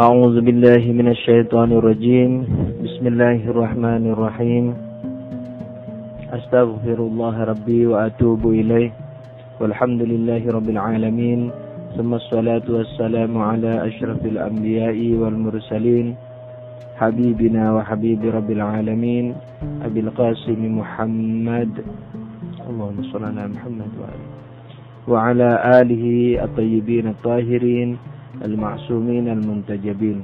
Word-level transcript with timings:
أعوذ 0.00 0.40
بالله 0.40 0.92
من 0.96 1.12
الشيطان 1.12 1.72
الرجيم. 1.72 2.30
بسم 2.84 3.04
الله 3.06 3.52
الرحمن 3.52 4.12
الرحيم. 4.16 4.74
أستغفر 6.32 6.98
الله 6.98 7.44
ربي 7.44 7.86
وأتوب 7.86 8.40
إليه. 8.48 8.90
والحمد 9.60 10.02
لله 10.02 10.42
رب 10.48 10.68
العالمين. 10.68 11.50
ثم 12.00 12.14
الصلاة 12.14 12.64
والسلام 12.64 13.38
على 13.38 13.72
أشرف 13.88 14.24
الأنبياء 14.24 14.96
والمرسلين. 15.20 16.16
حبيبنا 16.96 17.64
وحبيب 17.76 18.20
رب 18.24 18.50
العالمين. 18.50 19.34
أبي 19.84 20.00
القاسم 20.00 20.60
محمد. 20.80 21.72
اللهم 22.72 22.98
صل 23.12 23.24
على 23.24 23.52
محمد 23.52 23.92
وعلى 25.08 25.48
آله. 25.80 26.04
الطيبين 26.44 27.06
الطاهرين. 27.06 28.09
المعصومين 28.43 29.25
المنتجبين 29.29 30.19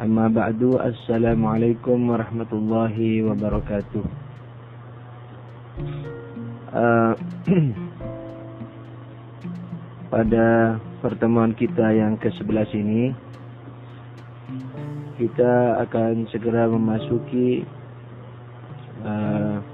أما 0.00 0.28
بعد 0.28 0.62
السلام 0.62 1.40
عليكم 1.46 1.98
ورحمة 2.10 2.50
الله 2.52 2.96
وبركاته 3.22 4.04
uh, 6.72 7.12
pada 10.12 10.76
pertemuan 11.04 11.52
kita 11.52 11.92
yang 11.92 12.16
ke-11 12.20 12.70
ini 12.76 13.04
kita 15.16 15.80
akan 15.80 16.28
segera 16.28 16.68
memasuki 16.68 17.64
uh, 19.04 19.64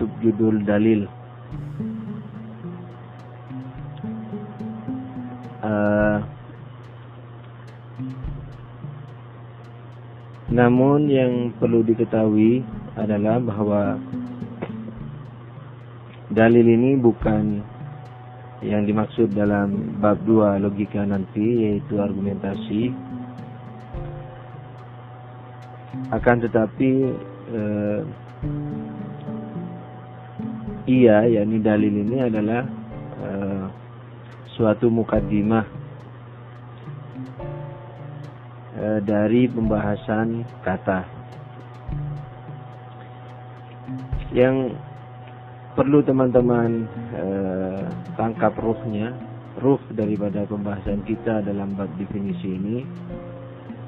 subjudul 0.00 0.64
dalil 0.64 1.04
Uh, 5.71 6.19
namun 10.51 11.07
yang 11.07 11.55
perlu 11.55 11.79
diketahui 11.79 12.59
adalah 12.99 13.39
bahwa 13.39 13.95
dalil 16.27 16.67
ini 16.67 16.99
bukan 16.99 17.63
yang 18.59 18.83
dimaksud 18.83 19.31
dalam 19.31 19.99
bab 20.03 20.19
2 20.27 20.59
logika 20.59 21.01
nanti 21.07 21.65
yaitu 21.65 21.97
argumentasi. 21.97 22.91
Akan 26.11 26.43
tetapi 26.43 26.91
eh, 27.51 27.99
iya 30.87 31.25
yakni 31.31 31.63
dalil 31.63 31.95
ini 31.95 32.17
adalah 32.27 32.67
eh, 32.67 32.80
suatu 34.61 34.93
mukadimah 34.93 35.65
eh, 38.77 38.99
dari 39.01 39.49
pembahasan 39.49 40.45
kata. 40.61 41.01
Yang 44.37 44.77
perlu 45.73 46.05
teman-teman 46.05 46.85
eh, 47.17 47.89
tangkap 48.13 48.53
ruhnya 48.61 49.17
ruh 49.65 49.81
daripada 49.97 50.45
pembahasan 50.45 51.01
kita 51.09 51.41
dalam 51.41 51.73
bab 51.73 51.89
definisi 51.97 52.53
ini 52.53 52.85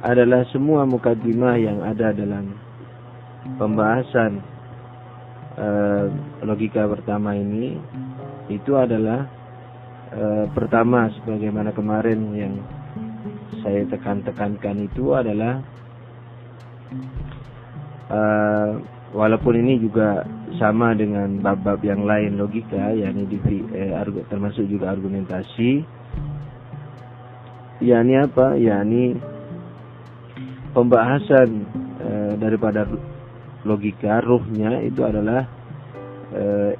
adalah 0.02 0.42
semua 0.50 0.90
mukadimah 0.90 1.54
yang 1.62 1.86
ada 1.86 2.10
dalam 2.18 2.50
pembahasan 3.62 4.42
eh, 5.54 6.10
logika 6.42 6.90
pertama 6.90 7.38
ini 7.38 7.78
itu 8.50 8.74
adalah 8.74 9.43
eh, 10.14 10.46
pertama 10.54 11.10
sebagaimana 11.20 11.74
kemarin 11.74 12.20
yang 12.38 12.54
saya 13.66 13.88
tekan-tekankan 13.90 14.86
itu 14.86 15.14
adalah 15.18 15.62
eh, 18.12 18.72
walaupun 19.14 19.54
ini 19.58 19.80
juga 19.82 20.26
sama 20.58 20.94
dengan 20.94 21.42
bab-bab 21.42 21.82
yang 21.82 22.06
lain 22.06 22.38
logika 22.38 22.94
yakni 22.94 23.26
eh, 23.74 23.94
termasuk 24.30 24.66
juga 24.70 24.94
argumentasi. 24.94 25.86
Yakni 27.84 28.14
apa? 28.16 28.56
Yakni 28.56 29.18
pembahasan 30.74 31.50
eh, 32.02 32.34
daripada 32.38 32.86
logika 33.64 34.20
ruhnya 34.22 34.82
itu 34.84 35.02
adalah 35.06 35.48
eh, 36.34 36.74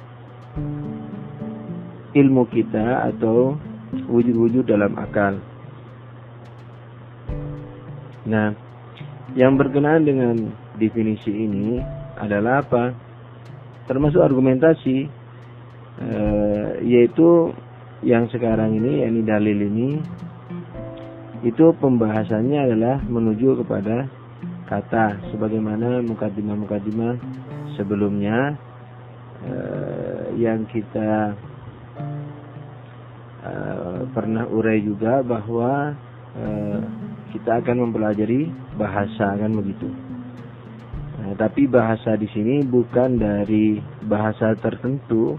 ilmu 2.14 2.46
kita 2.48 3.10
atau 3.10 3.58
wujud-wujud 4.10 4.66
dalam 4.66 4.94
akal. 4.98 5.38
Nah 8.24 8.54
yang 9.34 9.58
berkenaan 9.58 10.06
dengan 10.06 10.34
definisi 10.78 11.30
ini 11.30 11.82
adalah 12.18 12.62
apa? 12.62 12.94
Termasuk 13.84 14.22
argumentasi 14.22 14.96
e, 16.00 16.10
yaitu 16.86 17.52
yang 18.06 18.30
sekarang 18.30 18.78
ini 18.78 19.04
yakni 19.04 19.20
dalil 19.26 19.58
ini 19.58 19.88
itu 21.44 21.76
pembahasannya 21.76 22.58
adalah 22.64 22.96
menuju 23.04 23.64
kepada 23.64 24.08
kata 24.64 25.20
sebagaimana 25.28 26.00
mukadimah-mukadimah 26.08 27.20
sebelumnya 27.76 28.56
e, 29.44 29.52
yang 30.40 30.64
kita 30.72 31.36
e, 33.44 33.52
pernah 34.16 34.48
urai 34.48 34.80
juga 34.80 35.20
bahwa 35.20 35.92
e, 36.32 36.46
kita 37.36 37.60
akan 37.60 37.88
mempelajari 37.88 38.48
bahasa 38.80 39.36
kan 39.36 39.52
begitu. 39.52 39.92
Nah, 41.20 41.36
tapi 41.36 41.68
bahasa 41.68 42.16
di 42.16 42.28
sini 42.32 42.64
bukan 42.64 43.20
dari 43.20 43.76
bahasa 44.08 44.56
tertentu, 44.56 45.36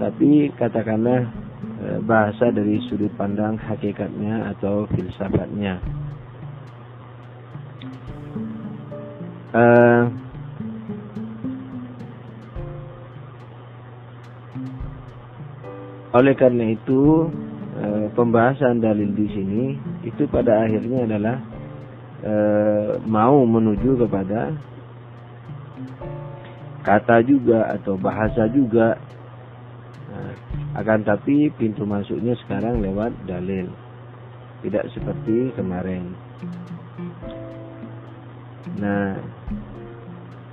tapi 0.00 0.48
katakanlah 0.56 1.28
bahasa 2.06 2.54
dari 2.54 2.78
sudut 2.86 3.10
pandang 3.18 3.58
hakikatnya 3.58 4.54
atau 4.54 4.86
filsafatnya. 4.94 5.82
Uh, 9.52 10.08
oleh 16.12 16.34
karena 16.36 16.76
itu 16.76 17.28
uh, 17.80 18.06
pembahasan 18.12 18.84
dalil 18.84 19.08
di 19.16 19.26
sini 19.32 19.64
itu 20.04 20.28
pada 20.28 20.60
akhirnya 20.64 21.08
adalah 21.08 21.36
uh, 22.20 22.90
mau 23.08 23.40
menuju 23.48 23.96
kepada 23.96 24.52
kata 26.82 27.22
juga 27.24 27.72
atau 27.78 27.94
bahasa 27.96 28.50
juga. 28.50 28.98
Nah, 30.12 30.32
akan 30.82 31.00
tapi 31.06 31.48
pintu 31.56 31.88
masuknya 31.88 32.36
sekarang 32.44 32.84
lewat 32.84 33.14
dalil. 33.24 33.70
Tidak 34.60 34.84
seperti 34.92 35.56
kemarin. 35.56 36.12
Nah 38.78 39.18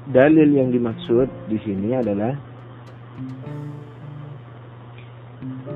dalil 0.10 0.50
yang 0.50 0.74
dimaksud 0.74 1.30
di 1.46 1.58
sini 1.62 1.94
adalah 1.94 2.34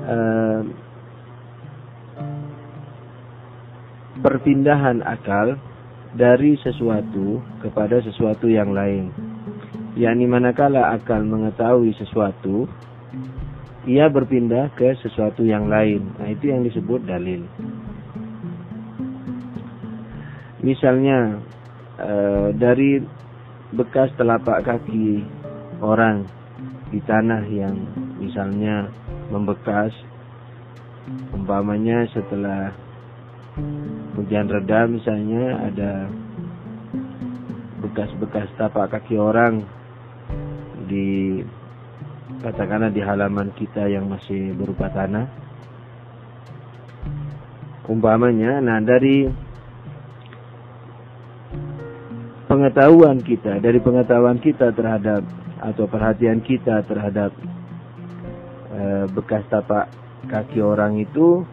uh, 0.04 0.60
perpindahan 4.20 5.02
akal 5.04 5.58
dari 6.14 6.54
sesuatu 6.62 7.42
kepada 7.60 7.98
sesuatu 8.00 8.46
yang 8.46 8.70
lain. 8.70 9.10
Yakni 9.98 10.26
manakala 10.26 10.94
akal 10.94 11.22
mengetahui 11.26 11.94
sesuatu 11.98 12.66
ia 13.84 14.08
berpindah 14.08 14.72
ke 14.72 14.96
sesuatu 15.04 15.44
yang 15.44 15.68
lain. 15.68 16.08
Nah 16.16 16.28
itu 16.32 16.48
yang 16.48 16.64
disebut 16.64 17.04
dalil. 17.04 17.44
Misalnya 20.64 21.36
e, 22.00 22.12
dari 22.56 23.04
bekas 23.76 24.08
telapak 24.16 24.64
kaki 24.64 25.20
orang 25.84 26.24
di 26.88 27.02
tanah 27.04 27.44
yang 27.52 27.76
misalnya 28.16 28.88
membekas. 29.28 29.92
Umpamanya 31.36 32.08
setelah 32.16 32.72
hujan 34.16 34.48
reda 34.48 34.88
misalnya 34.88 35.68
ada 35.68 35.92
bekas-bekas 37.84 38.48
tapak 38.56 38.96
kaki 38.96 39.20
orang 39.20 39.62
di 40.88 41.40
katakanlah 42.40 42.88
di 42.88 43.04
halaman 43.04 43.52
kita 43.52 43.84
yang 43.84 44.08
masih 44.08 44.56
berupa 44.56 44.88
tanah. 44.88 45.28
Umpamanya 47.84 48.64
nah 48.64 48.80
dari 48.80 49.28
pengetahuan 52.48 53.20
kita 53.20 53.60
dari 53.60 53.76
pengetahuan 53.76 54.40
kita 54.40 54.72
terhadap 54.72 55.20
atau 55.60 55.84
perhatian 55.88 56.38
kita 56.44 56.80
terhadap 56.84 57.32
bekas 59.14 59.46
tapak 59.46 59.86
kaki 60.26 60.58
orang 60.58 60.98
itu 60.98 61.46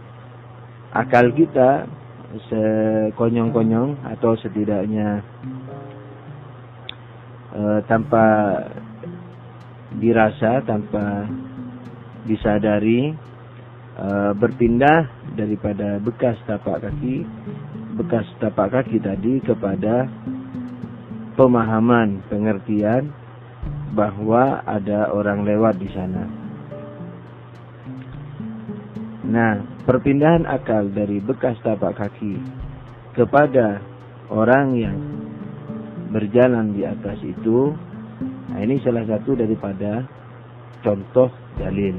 akal 0.92 1.32
kita 1.32 1.88
sekonyong-konyong 2.48 4.08
atau 4.08 4.40
setidaknya 4.40 5.20
e, 7.52 7.62
tanpa 7.88 8.26
dirasa, 10.00 10.64
tanpa 10.64 11.28
disadari 12.24 13.12
e, 14.00 14.08
berpindah 14.36 15.32
daripada 15.36 16.00
bekas 16.00 16.40
tapak 16.48 16.88
kaki, 16.88 17.28
bekas 18.00 18.28
tapak 18.40 18.80
kaki 18.80 19.04
tadi 19.04 19.44
kepada 19.44 20.08
pemahaman, 21.36 22.24
pengertian 22.32 23.12
bahwa 23.92 24.64
ada 24.64 25.12
orang 25.12 25.44
lewat 25.44 25.76
di 25.76 25.92
sana. 25.92 26.41
Nah, 29.32 29.64
perpindahan 29.88 30.44
akal 30.44 30.92
dari 30.92 31.24
bekas 31.24 31.56
tapak 31.64 31.96
kaki 31.96 32.36
kepada 33.16 33.80
orang 34.28 34.76
yang 34.76 35.00
berjalan 36.12 36.76
di 36.76 36.84
atas 36.84 37.16
itu, 37.24 37.72
nah 38.52 38.60
ini 38.60 38.76
salah 38.84 39.08
satu 39.08 39.40
daripada 39.40 40.04
contoh 40.84 41.32
dalil. 41.56 41.96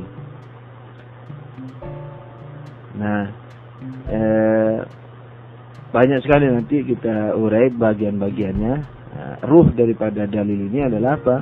Nah, 3.00 3.24
eh, 4.12 4.78
banyak 5.88 6.20
sekali 6.20 6.52
nanti 6.52 6.84
kita 6.84 7.32
urai 7.32 7.72
bagian-bagiannya. 7.72 8.74
Nah, 9.12 9.32
ruh 9.48 9.72
daripada 9.72 10.28
dalil 10.28 10.68
ini 10.68 10.84
adalah 10.84 11.16
apa? 11.16 11.36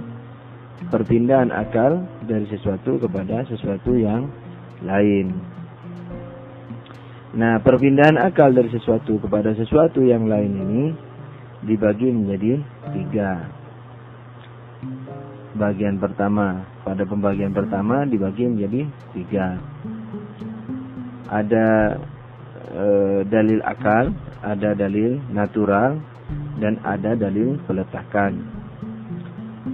Perpindahan 0.87 1.51
akal 1.51 2.07
dari 2.31 2.47
sesuatu 2.47 3.03
kepada 3.03 3.43
sesuatu 3.51 3.99
yang 3.99 4.31
lain. 4.87 5.50
Nah, 7.31 7.63
perpindahan 7.63 8.19
akal 8.19 8.51
dari 8.51 8.67
sesuatu 8.75 9.23
kepada 9.23 9.55
sesuatu 9.55 10.03
yang 10.03 10.27
lain 10.27 10.51
ini 10.51 10.83
dibagi 11.63 12.11
menjadi 12.11 12.59
tiga. 12.91 13.31
Bagian 15.55 16.03
pertama, 16.03 16.67
pada 16.83 17.07
pembagian 17.07 17.55
pertama 17.55 18.03
dibagi 18.03 18.51
menjadi 18.51 18.83
tiga. 19.15 19.47
Ada 21.31 21.69
e, 22.75 22.87
dalil 23.31 23.63
akal, 23.63 24.11
ada 24.43 24.75
dalil 24.75 25.23
natural, 25.31 26.03
dan 26.59 26.83
ada 26.83 27.15
dalil 27.15 27.63
peletakan. 27.63 28.43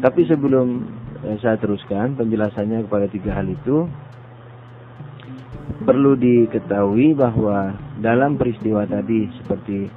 Tapi 0.04 0.28
sebelum 0.28 0.84
e, 1.24 1.40
saya 1.40 1.56
teruskan 1.56 2.20
penjelasannya 2.20 2.84
kepada 2.84 3.08
tiga 3.08 3.32
hal 3.32 3.48
itu, 3.48 3.88
perlu 5.66 6.14
diketahui 6.14 7.14
bahwa 7.14 7.74
dalam 7.98 8.38
peristiwa 8.38 8.86
tadi 8.86 9.26
seperti 9.42 9.90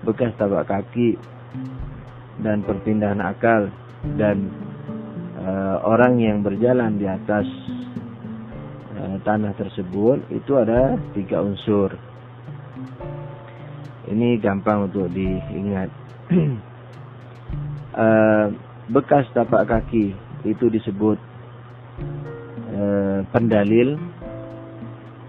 bekas 0.00 0.32
tapak 0.40 0.64
kaki 0.64 1.20
dan 2.40 2.64
perpindahan 2.64 3.20
akal 3.20 3.68
dan 4.16 4.48
e, 5.36 5.48
orang 5.84 6.16
yang 6.16 6.40
berjalan 6.40 6.96
di 6.96 7.04
atas 7.04 7.44
e, 8.96 9.20
tanah 9.20 9.52
tersebut 9.60 10.24
itu 10.32 10.56
ada 10.56 10.96
tiga 11.12 11.44
unsur. 11.44 11.92
Ini 14.10 14.40
gampang 14.40 14.88
untuk 14.88 15.12
diingat. 15.12 15.92
e, 17.92 18.06
bekas 18.96 19.28
tapak 19.36 19.68
kaki 19.68 20.16
itu 20.48 20.64
disebut 20.72 21.20
e, 22.72 22.82
pendalil 23.28 24.00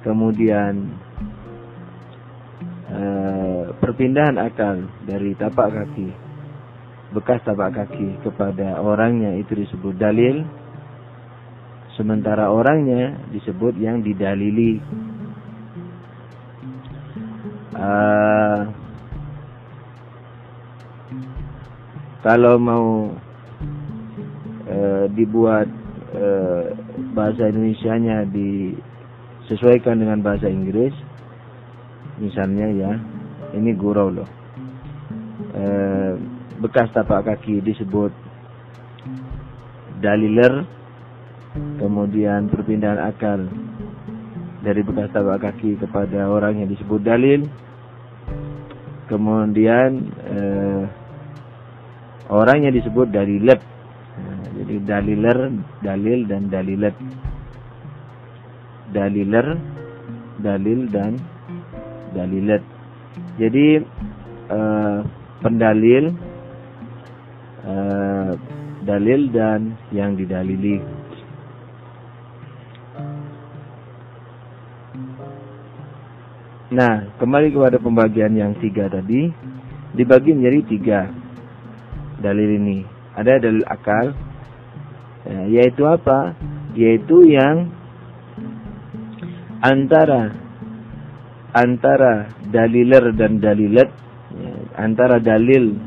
kemudian 0.02 0.94
uh, 2.90 3.74
perpindahan 3.78 4.38
akal 4.42 4.86
dari 5.06 5.34
tapak 5.38 5.70
kaki 5.72 6.32
bekas 7.12 7.44
tapak 7.44 7.76
kaki 7.76 8.24
kepada 8.24 8.80
orangnya 8.80 9.36
itu 9.36 9.52
disebut 9.56 10.00
dalil. 10.00 10.48
Sementara 12.00 12.48
orangnya 12.48 13.20
disebut 13.36 13.76
yang 13.76 14.00
didalili. 14.00 14.80
Uh, 17.76 18.72
kalau 22.24 22.56
mau 22.56 22.88
uh, 24.72 25.06
dibuat 25.12 25.68
uh, 26.16 26.72
bahasa 27.12 27.52
Indonesia-nya 27.52 28.24
di 28.32 28.72
sesuaikan 29.50 29.98
dengan 29.98 30.22
bahasa 30.22 30.50
Inggris. 30.50 30.94
Misalnya 32.22 32.68
ya 32.70 32.92
ini 33.58 33.74
gurau 33.74 34.14
loh. 34.14 34.30
E, 35.52 35.66
bekas 36.62 36.94
tapak 36.94 37.26
kaki 37.26 37.66
disebut 37.66 38.14
daliler 40.02 40.66
kemudian 41.82 42.50
perpindahan 42.50 43.02
akal 43.02 43.50
dari 44.62 44.82
bekas 44.86 45.10
tapak 45.10 45.42
kaki 45.42 45.82
kepada 45.82 46.30
orang 46.30 46.62
yang 46.62 46.70
disebut 46.70 47.02
dalil. 47.02 47.42
Kemudian 49.10 50.08
e, 50.24 50.40
orang 52.32 52.64
yang 52.64 52.74
disebut 52.74 53.12
dalilet 53.12 53.60
nah, 54.16 54.44
jadi 54.56 54.76
daliler 54.88 55.38
dalil 55.84 56.20
dan 56.32 56.48
dalilet 56.48 56.96
daliler, 58.92 59.56
dalil 60.40 60.88
dan 60.92 61.16
dalilat. 62.12 62.64
Jadi 63.40 63.80
uh, 64.52 65.00
pendalil, 65.40 66.12
uh, 67.66 68.32
dalil 68.84 69.22
dan 69.32 69.76
yang 69.96 70.16
didalili. 70.20 70.80
Nah, 76.72 77.04
kembali 77.20 77.52
kepada 77.52 77.84
pembagian 77.84 78.32
yang 78.32 78.56
tiga 78.64 78.88
tadi, 78.88 79.28
dibagi 79.92 80.32
menjadi 80.32 80.60
tiga 80.72 81.00
dalil 82.24 82.48
ini. 82.48 82.88
Ada 83.12 83.44
dalil 83.44 83.68
akal, 83.68 84.16
yaitu 85.52 85.84
apa? 85.84 86.32
Yaitu 86.72 87.28
yang 87.28 87.68
antara 89.62 90.34
antara 91.54 92.32
daliler 92.50 93.14
dan 93.14 93.38
dalilat 93.38 93.90
ya, 94.34 94.54
antara 94.82 95.22
dalil 95.22 95.78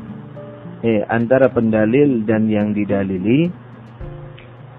eh 0.85 1.01
antara 1.09 1.49
pendalil 1.49 2.23
dan 2.23 2.45
yang 2.47 2.71
didalili 2.71 3.49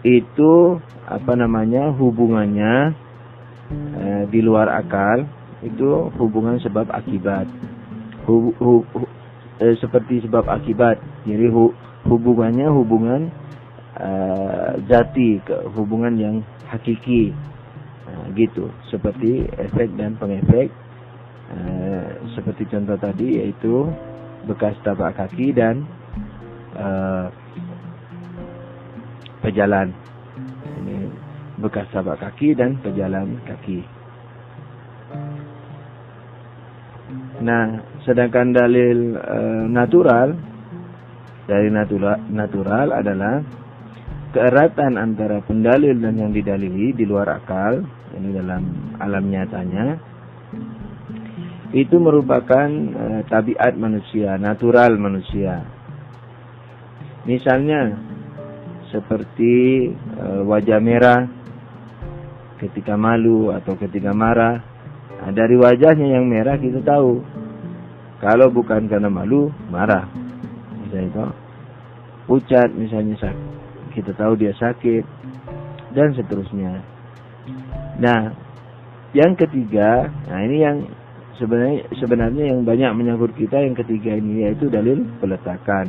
itu 0.07 0.79
apa 1.07 1.35
namanya 1.35 1.91
hubungannya 1.91 2.95
eh, 3.99 4.23
di 4.31 4.41
luar 4.43 4.71
akal 4.71 5.27
itu 5.65 6.13
hubungan 6.21 6.61
sebab 6.63 6.87
akibat. 6.93 7.49
Hu, 8.27 8.55
hu, 8.59 8.83
hu, 8.91 9.03
eh, 9.63 9.75
seperti 9.79 10.23
sebab 10.27 10.47
akibat 10.47 10.99
jadi 11.27 11.51
hu, 11.51 11.75
hubungannya 12.07 12.71
hubungan 12.71 13.31
eh, 13.99 14.71
jati 14.87 15.43
ke 15.43 15.67
hubungan 15.75 16.15
yang 16.19 16.37
hakiki 16.71 17.35
Nah, 18.07 18.31
gitu, 18.39 18.71
seperti 18.89 19.45
efek 19.59 19.91
dan 19.99 20.15
pengefek. 20.17 20.71
Uh, 21.47 22.11
seperti 22.35 22.67
contoh 22.67 22.99
tadi 22.99 23.39
yaitu 23.39 23.87
bekas 24.51 24.75
tapak 24.83 25.15
kaki 25.15 25.55
dan 25.55 25.87
uh, 26.75 27.31
pejalan. 29.47 29.95
Ini 30.83 31.07
bekas 31.63 31.87
tapak 31.95 32.19
kaki 32.19 32.59
dan 32.59 32.83
pejalan 32.83 33.39
kaki. 33.47 33.87
Nah, 37.47 37.79
sedangkan 38.03 38.51
dalil 38.51 39.15
uh, 39.15 39.65
natural 39.71 40.35
dari 41.47 41.71
natural, 41.71 42.19
natural 42.27 42.91
adalah 42.91 43.39
keeratan 44.35 44.99
antara 44.99 45.39
pendalil 45.47 45.95
dan 45.95 46.19
yang 46.19 46.35
didalili 46.35 46.91
di 46.91 47.07
luar 47.07 47.39
akal 47.39 47.87
ini 48.17 48.29
dalam 48.33 48.63
alam 48.97 49.25
nyatanya 49.29 50.01
itu 51.77 51.97
merupakan 51.99 52.69
e, 52.73 53.05
tabiat 53.29 53.75
manusia, 53.77 54.39
natural 54.41 54.97
manusia. 54.97 55.67
Misalnya 57.29 57.99
seperti 58.89 59.91
e, 59.93 60.27
wajah 60.47 60.81
merah 60.81 61.27
ketika 62.63 62.97
malu 62.97 63.53
atau 63.53 63.77
ketika 63.77 64.17
marah. 64.17 64.63
Nah, 65.21 65.33
dari 65.33 65.57
wajahnya 65.59 66.17
yang 66.17 66.25
merah 66.25 66.57
kita 66.57 66.81
tahu 66.81 67.21
kalau 68.23 68.49
bukan 68.49 68.89
karena 68.89 69.13
malu 69.13 69.53
marah. 69.69 70.09
Misalnya 70.87 71.09
itu 71.13 71.25
pucat 72.25 72.69
misalnya 72.73 73.37
kita 73.93 74.17
tahu 74.17 74.33
dia 74.39 74.57
sakit 74.57 75.05
dan 75.93 76.17
seterusnya. 76.17 76.96
Nah, 77.97 78.21
yang 79.17 79.33
ketiga, 79.39 80.13
nah 80.29 80.41
ini 80.45 80.57
yang 80.61 80.77
sebenarnya 81.41 81.89
sebenarnya 81.97 82.45
yang 82.53 82.61
banyak 82.65 82.91
menyangkut 82.93 83.33
kita 83.37 83.65
yang 83.65 83.73
ketiga 83.73 84.13
ini 84.17 84.45
yaitu 84.45 84.69
dalil 84.69 85.05
peletakan. 85.21 85.89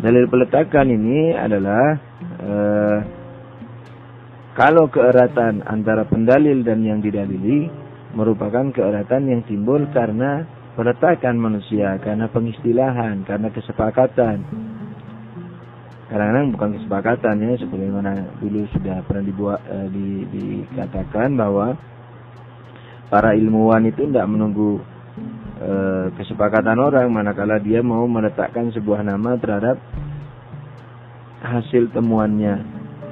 Dalil 0.00 0.24
peletakan 0.28 0.86
ini 0.88 1.32
adalah 1.36 1.96
eh, 2.40 2.98
kalau 4.56 4.92
keeratan 4.92 5.64
antara 5.64 6.04
pendalil 6.04 6.60
dan 6.60 6.84
yang 6.84 7.00
didalili 7.00 7.68
merupakan 8.12 8.68
keeratan 8.74 9.30
yang 9.30 9.42
timbul 9.46 9.80
karena 9.94 10.44
peletakan 10.74 11.36
manusia, 11.36 12.00
karena 12.02 12.26
pengistilahan, 12.30 13.22
karena 13.28 13.48
kesepakatan. 13.52 14.42
Kadang-kadang 16.10 16.50
bukan 16.58 16.70
kesepakatan 16.74 17.34
ya, 17.38 17.52
sebagaimana 17.62 18.34
dulu 18.42 18.66
sudah 18.74 18.98
pernah 19.06 19.22
dibuat 19.22 19.62
eh, 19.62 19.86
di, 19.94 20.26
dikatakan 20.26 21.38
bahwa 21.38 21.78
para 23.06 23.38
ilmuwan 23.38 23.86
itu 23.86 24.10
tidak 24.10 24.26
menunggu 24.26 24.82
eh, 25.62 26.10
kesepakatan 26.18 26.82
orang, 26.82 27.06
manakala 27.14 27.62
dia 27.62 27.78
mau 27.78 28.10
meletakkan 28.10 28.74
sebuah 28.74 29.06
nama 29.06 29.38
terhadap 29.38 29.78
hasil 31.46 31.94
temuannya. 31.94 32.58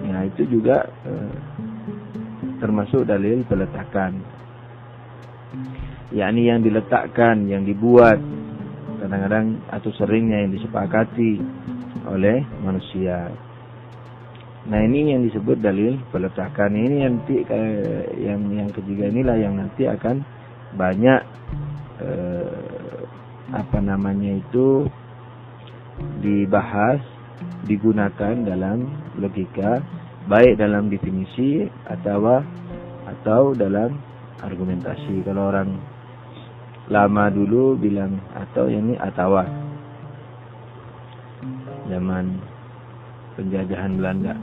Ya 0.03 0.19
itu 0.27 0.59
juga 0.59 0.91
eh, 1.07 1.35
termasuk 2.59 3.07
dalil 3.07 3.47
peletakan. 3.47 4.19
Yakni 6.11 6.51
yang 6.51 6.67
diletakkan, 6.67 7.47
yang 7.47 7.63
dibuat. 7.63 8.19
Kadang-kadang 8.99 9.63
atau 9.71 9.95
seringnya 9.95 10.43
yang 10.43 10.51
disepakati 10.51 11.39
oleh 12.09 12.45
manusia. 12.65 13.29
Nah 14.69 14.81
ini 14.85 15.17
yang 15.17 15.25
disebut 15.25 15.65
dalil 15.65 15.97
peletakan. 16.13 16.77
Ini 16.77 17.09
nanti 17.09 17.41
yang 18.21 18.41
yang 18.53 18.71
ketiga 18.73 19.09
inilah 19.09 19.37
yang 19.41 19.55
nanti 19.57 19.89
akan 19.89 20.21
banyak 20.77 21.21
eh, 22.05 23.01
apa 23.49 23.79
namanya 23.81 24.37
itu 24.37 24.85
dibahas 26.21 27.01
digunakan 27.65 28.35
dalam 28.45 28.93
logika 29.17 29.81
baik 30.29 30.61
dalam 30.61 30.93
definisi 30.93 31.65
atau 31.89 32.45
atau 33.09 33.57
dalam 33.57 33.97
argumentasi. 34.45 35.25
Kalau 35.25 35.49
orang 35.49 35.81
lama 36.93 37.25
dulu 37.33 37.77
bilang 37.77 38.21
atau 38.37 38.69
ini 38.69 38.97
atawa 39.01 39.68
zaman 41.89 42.37
penjajahan 43.35 43.93
Belanda. 43.97 44.35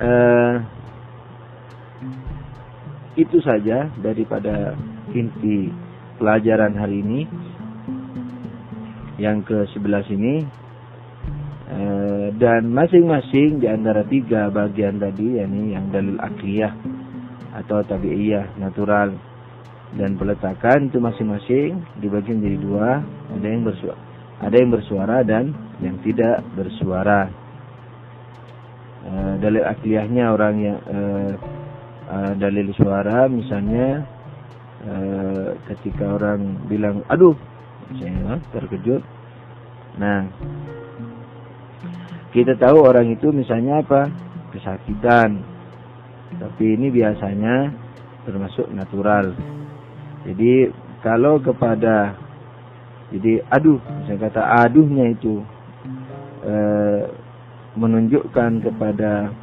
Uh, 0.00 0.56
itu 3.20 3.36
saja 3.44 3.90
daripada 4.00 4.72
inti 5.12 5.68
pelajaran 6.16 6.72
hari 6.78 7.04
ini. 7.04 7.20
Yang 9.20 9.52
ke-11 9.52 10.16
ini 10.16 10.34
uh, 11.68 12.32
dan 12.40 12.72
masing-masing 12.72 13.60
di 13.60 13.68
antara 13.68 14.00
tiga 14.08 14.48
bagian 14.48 14.96
tadi 14.96 15.36
yakni 15.36 15.76
yang 15.76 15.92
dalil 15.92 16.16
akliyah 16.16 16.72
atau 17.52 17.84
tabi'iyah 17.84 18.56
natural 18.56 19.12
dan 19.98 20.14
peletakan 20.14 20.86
itu 20.86 21.02
masing-masing 21.02 21.82
dibagi 21.98 22.30
menjadi 22.30 22.58
dua 22.62 22.88
ada 23.34 23.46
yang 23.46 23.66
bersuara 23.66 24.10
ada 24.40 24.56
yang 24.56 24.72
bersuara 24.72 25.20
dan 25.20 25.52
yang 25.84 26.00
tidak 26.00 26.40
bersuara. 26.56 27.28
E, 29.04 29.12
dalil 29.36 29.64
akliyahnya 29.68 30.32
orang 30.32 30.54
yang 30.56 30.78
e, 30.80 31.00
e, 32.08 32.16
dalil 32.40 32.72
suara 32.72 33.28
misalnya 33.28 34.00
e, 34.80 34.94
ketika 35.68 36.16
orang 36.16 36.56
bilang 36.72 37.04
aduh 37.12 37.36
saya 38.00 38.40
terkejut. 38.56 39.04
Nah 40.00 40.24
kita 42.32 42.56
tahu 42.56 42.80
orang 42.80 43.12
itu 43.12 43.28
misalnya 43.28 43.84
apa? 43.84 44.08
Kesakitan. 44.56 45.36
Tapi 46.40 46.80
ini 46.80 46.88
biasanya 46.88 47.76
termasuk 48.24 48.72
natural. 48.72 49.36
Jadi 50.26 50.68
kalau 51.00 51.40
kepada 51.40 52.14
jadi 53.10 53.42
aduh, 53.50 53.82
saya 54.06 54.18
kata 54.22 54.42
aduhnya 54.68 55.10
itu 55.10 55.42
e, 56.46 56.54
menunjukkan 57.74 58.62
kepada 58.62 59.34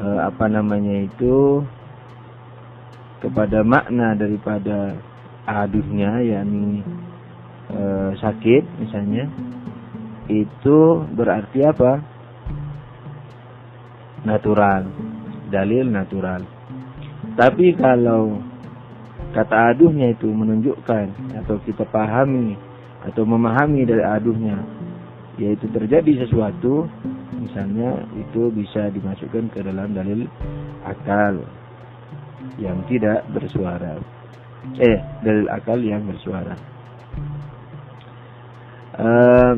e, 0.00 0.04
apa 0.24 0.46
namanya 0.48 1.04
itu 1.04 1.60
kepada 3.20 3.60
makna 3.60 4.16
daripada 4.16 4.96
aduhnya 5.44 6.24
yakni 6.24 6.80
e, 7.68 7.80
sakit 8.16 8.64
misalnya 8.80 9.28
itu 10.32 11.04
berarti 11.12 11.60
apa? 11.68 12.12
natural, 14.22 14.86
dalil 15.50 15.82
natural. 15.90 16.46
Tapi 17.34 17.74
kalau 17.74 18.51
kata 19.32 19.74
aduhnya 19.74 20.12
itu 20.12 20.28
menunjukkan 20.28 21.34
atau 21.44 21.56
kita 21.64 21.88
pahami 21.88 22.54
atau 23.02 23.26
memahami 23.26 23.88
dari 23.88 24.04
aduhnya 24.04 24.60
yaitu 25.40 25.66
terjadi 25.72 26.28
sesuatu 26.28 26.86
misalnya 27.40 28.04
itu 28.14 28.52
bisa 28.52 28.92
dimasukkan 28.92 29.48
ke 29.50 29.64
dalam 29.64 29.96
dalil 29.96 30.28
akal 30.84 31.42
yang 32.60 32.78
tidak 32.86 33.24
bersuara 33.32 33.98
eh 34.78 34.98
dalil 35.24 35.48
akal 35.48 35.80
yang 35.80 36.04
bersuara 36.04 36.54
uh, 39.00 39.54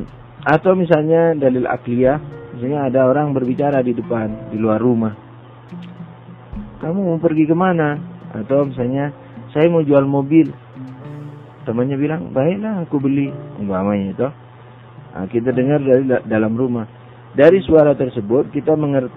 atau 0.47 0.73
misalnya 0.79 1.35
dalil 1.35 1.67
akliyah 1.67 2.23
Misalnya 2.55 2.87
ada 2.87 3.11
orang 3.11 3.35
berbicara 3.35 3.83
di 3.83 3.91
depan, 3.91 4.55
di 4.55 4.63
luar 4.63 4.79
rumah. 4.79 5.11
Kamu 6.79 6.99
mau 7.03 7.19
pergi 7.19 7.51
ke 7.51 7.57
mana? 7.59 7.99
Atau 8.31 8.71
misalnya, 8.71 9.11
saya 9.55 9.71
mau 9.71 9.87
jual 9.87 10.03
mobil. 10.03 10.51
Temannya 11.65 11.97
bilang, 11.97 12.35
baiklah 12.35 12.83
aku 12.83 12.99
beli. 12.99 13.31
Umpamanya 13.63 14.07
itu. 14.11 14.29
Nah, 15.15 15.27
kita 15.31 15.55
dengar 15.55 15.79
dari 15.79 16.05
dalam 16.27 16.59
rumah. 16.59 16.85
Dari 17.35 17.63
suara 17.63 17.95
tersebut 17.95 18.51
kita 18.51 18.75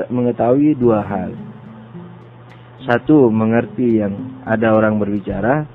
mengetahui 0.09 0.77
dua 0.77 1.01
hal. 1.01 1.33
Satu, 2.85 3.33
mengerti 3.33 3.99
yang 3.99 4.13
ada 4.45 4.77
orang 4.77 5.01
berbicara. 5.01 5.67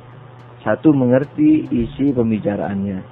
Satu, 0.63 0.95
mengerti 0.95 1.67
isi 1.69 2.15
pembicaraannya. 2.15 3.03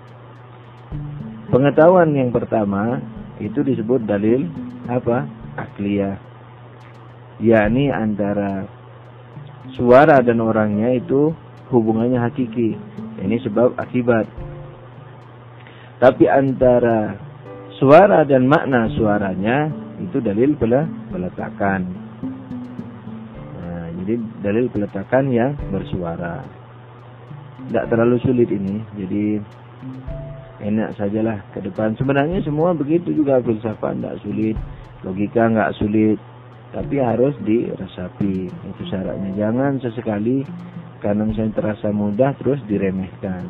Pengetahuan 1.50 2.14
yang 2.14 2.30
pertama 2.30 3.02
itu 3.42 3.66
disebut 3.66 4.07
dalil 4.07 4.47
apa 4.87 5.26
akliyah 5.59 6.30
yakni 7.40 7.88
antara 7.88 8.69
suara 9.74 10.22
dan 10.24 10.38
orangnya 10.42 10.94
itu 10.96 11.34
hubungannya 11.70 12.18
hakiki. 12.18 12.74
Ini 13.20 13.36
sebab 13.46 13.78
akibat. 13.78 14.26
Tapi 16.00 16.24
antara 16.26 17.14
suara 17.76 18.24
dan 18.24 18.48
makna 18.48 18.88
suaranya 18.96 19.68
itu 20.00 20.16
dalil 20.18 20.56
peletakan. 20.56 21.80
Nah, 23.60 23.86
jadi 24.02 24.14
dalil 24.40 24.66
peletakan 24.72 25.24
yang 25.28 25.52
bersuara. 25.68 26.40
Tidak 27.68 27.84
terlalu 27.86 28.16
sulit 28.24 28.48
ini 28.48 28.80
jadi 28.96 29.38
enak 30.60 30.96
sajalah 30.96 31.40
ke 31.52 31.60
depan. 31.64 31.96
Sebenarnya 31.96 32.40
semua 32.44 32.76
begitu 32.76 33.12
juga 33.12 33.40
filsafat 33.40 33.96
tidak 33.96 34.18
sulit, 34.24 34.56
logika 35.04 35.48
nggak 35.48 35.76
sulit, 35.80 36.18
tapi 36.70 37.02
harus 37.02 37.34
diresapi. 37.42 38.46
Itu 38.46 38.82
syaratnya. 38.90 39.34
Jangan 39.34 39.82
sesekali 39.82 40.46
karena 41.02 41.26
misalnya 41.26 41.56
terasa 41.58 41.88
mudah 41.90 42.34
terus 42.38 42.60
diremehkan. 42.66 43.42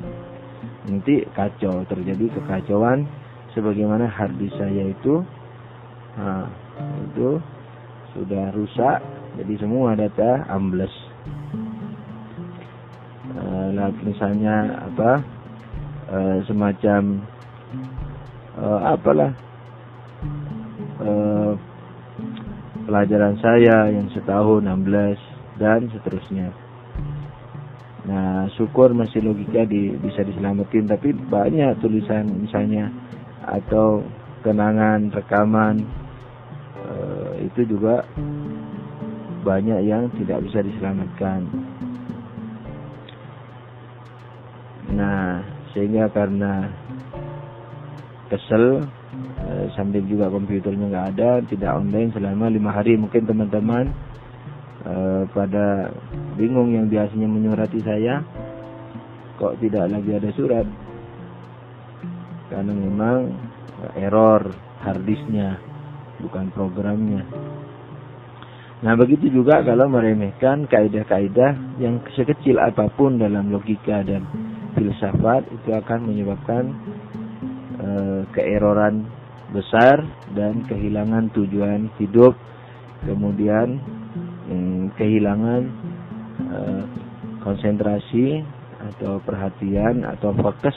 Nanti 0.89 1.23
kacau, 1.37 1.85
terjadi 1.87 2.33
kekacauan 2.41 3.05
sebagaimana 3.55 4.07
harddisk 4.07 4.55
saya 4.55 4.91
itu 4.91 5.23
nah, 6.15 6.47
itu 7.11 7.43
sudah 8.15 8.51
rusak 8.55 8.99
jadi 9.39 9.55
semua 9.63 9.95
data 9.95 10.47
ambles 10.51 10.93
uh, 13.39 13.91
misalnya 14.03 14.87
apa 14.91 15.11
uh, 16.11 16.37
semacam 16.47 17.23
uh, 18.59 18.81
apalah 18.95 19.33
pelajaran 22.91 23.39
saya 23.39 23.87
yang 23.95 24.11
setahun 24.11 24.67
16 24.67 25.63
dan 25.63 25.87
seterusnya. 25.95 26.51
Nah, 28.11 28.51
syukur 28.59 28.91
masih 28.91 29.23
logika 29.23 29.63
di, 29.63 29.95
bisa 29.95 30.27
diselamatin, 30.27 30.91
tapi 30.91 31.15
banyak 31.15 31.79
tulisan 31.79 32.27
misalnya 32.27 32.91
atau 33.47 34.03
kenangan 34.43 35.15
rekaman 35.15 35.87
uh, 36.83 37.39
itu 37.39 37.63
juga 37.71 38.03
banyak 39.47 39.87
yang 39.87 40.11
tidak 40.19 40.43
bisa 40.51 40.59
diselamatkan. 40.59 41.47
Nah, 44.91 45.47
sehingga 45.71 46.11
karena 46.11 46.67
kesel 48.27 48.83
sambil 49.77 50.03
juga 50.07 50.31
komputernya 50.31 50.87
nggak 50.91 51.09
ada, 51.17 51.31
tidak 51.47 51.71
online 51.77 52.11
selama 52.15 52.51
lima 52.51 52.71
hari. 52.71 52.97
Mungkin 52.97 53.27
teman-teman 53.27 53.91
eh, 54.87 55.23
pada 55.31 55.91
bingung 56.35 56.75
yang 56.75 56.87
biasanya 56.91 57.29
menyurati 57.29 57.81
saya, 57.83 58.25
kok 59.39 59.57
tidak 59.63 59.91
lagi 59.91 60.11
ada 60.17 60.31
surat? 60.37 60.67
Karena 62.51 62.73
memang 62.75 63.19
error 63.97 64.51
harddisknya, 64.85 65.57
bukan 66.21 66.53
programnya. 66.53 67.25
Nah 68.81 68.97
begitu 68.97 69.29
juga 69.29 69.61
kalau 69.61 69.93
meremehkan 69.93 70.65
kaidah-kaidah 70.65 71.77
yang 71.77 72.01
sekecil 72.17 72.57
apa 72.57 72.89
pun 72.89 73.21
dalam 73.21 73.53
logika 73.53 74.01
dan 74.01 74.25
filsafat 74.73 75.45
itu 75.53 75.69
akan 75.77 76.09
menyebabkan 76.09 76.73
e, 77.77 77.89
keeroran 78.33 79.05
besar 79.51 80.03
dan 80.35 80.63
kehilangan 80.67 81.31
tujuan 81.35 81.91
hidup, 81.99 82.35
kemudian 83.07 83.83
e, 84.47 84.55
kehilangan 84.95 85.63
e, 86.47 86.59
konsentrasi 87.43 88.45
atau 88.81 89.21
perhatian 89.23 90.05
atau 90.09 90.33
fokus 90.37 90.77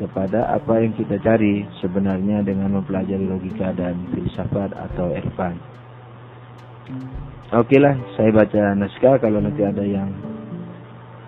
kepada 0.00 0.50
apa 0.50 0.82
yang 0.82 0.92
kita 0.96 1.20
cari 1.20 1.62
sebenarnya 1.78 2.42
dengan 2.42 2.80
mempelajari 2.80 3.22
logika 3.28 3.70
dan 3.76 3.94
filsafat 4.10 4.72
atau 4.74 5.12
irfan. 5.12 5.54
Oke 7.52 7.76
lah, 7.76 7.94
saya 8.16 8.32
baca 8.32 8.72
naskah 8.72 9.20
kalau 9.20 9.38
nanti 9.38 9.60
ada 9.60 9.84
yang 9.84 10.08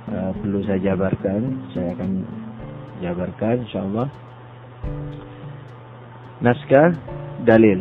uh, 0.09 0.33
perlu 0.41 0.65
saya 0.65 0.81
jabarkan, 0.81 1.69
saya 1.77 1.93
akan 1.95 2.11
jabarkan 3.05 3.57
insyaallah. 3.69 4.09
Naskah 6.45 6.93
dalil. 7.41 7.81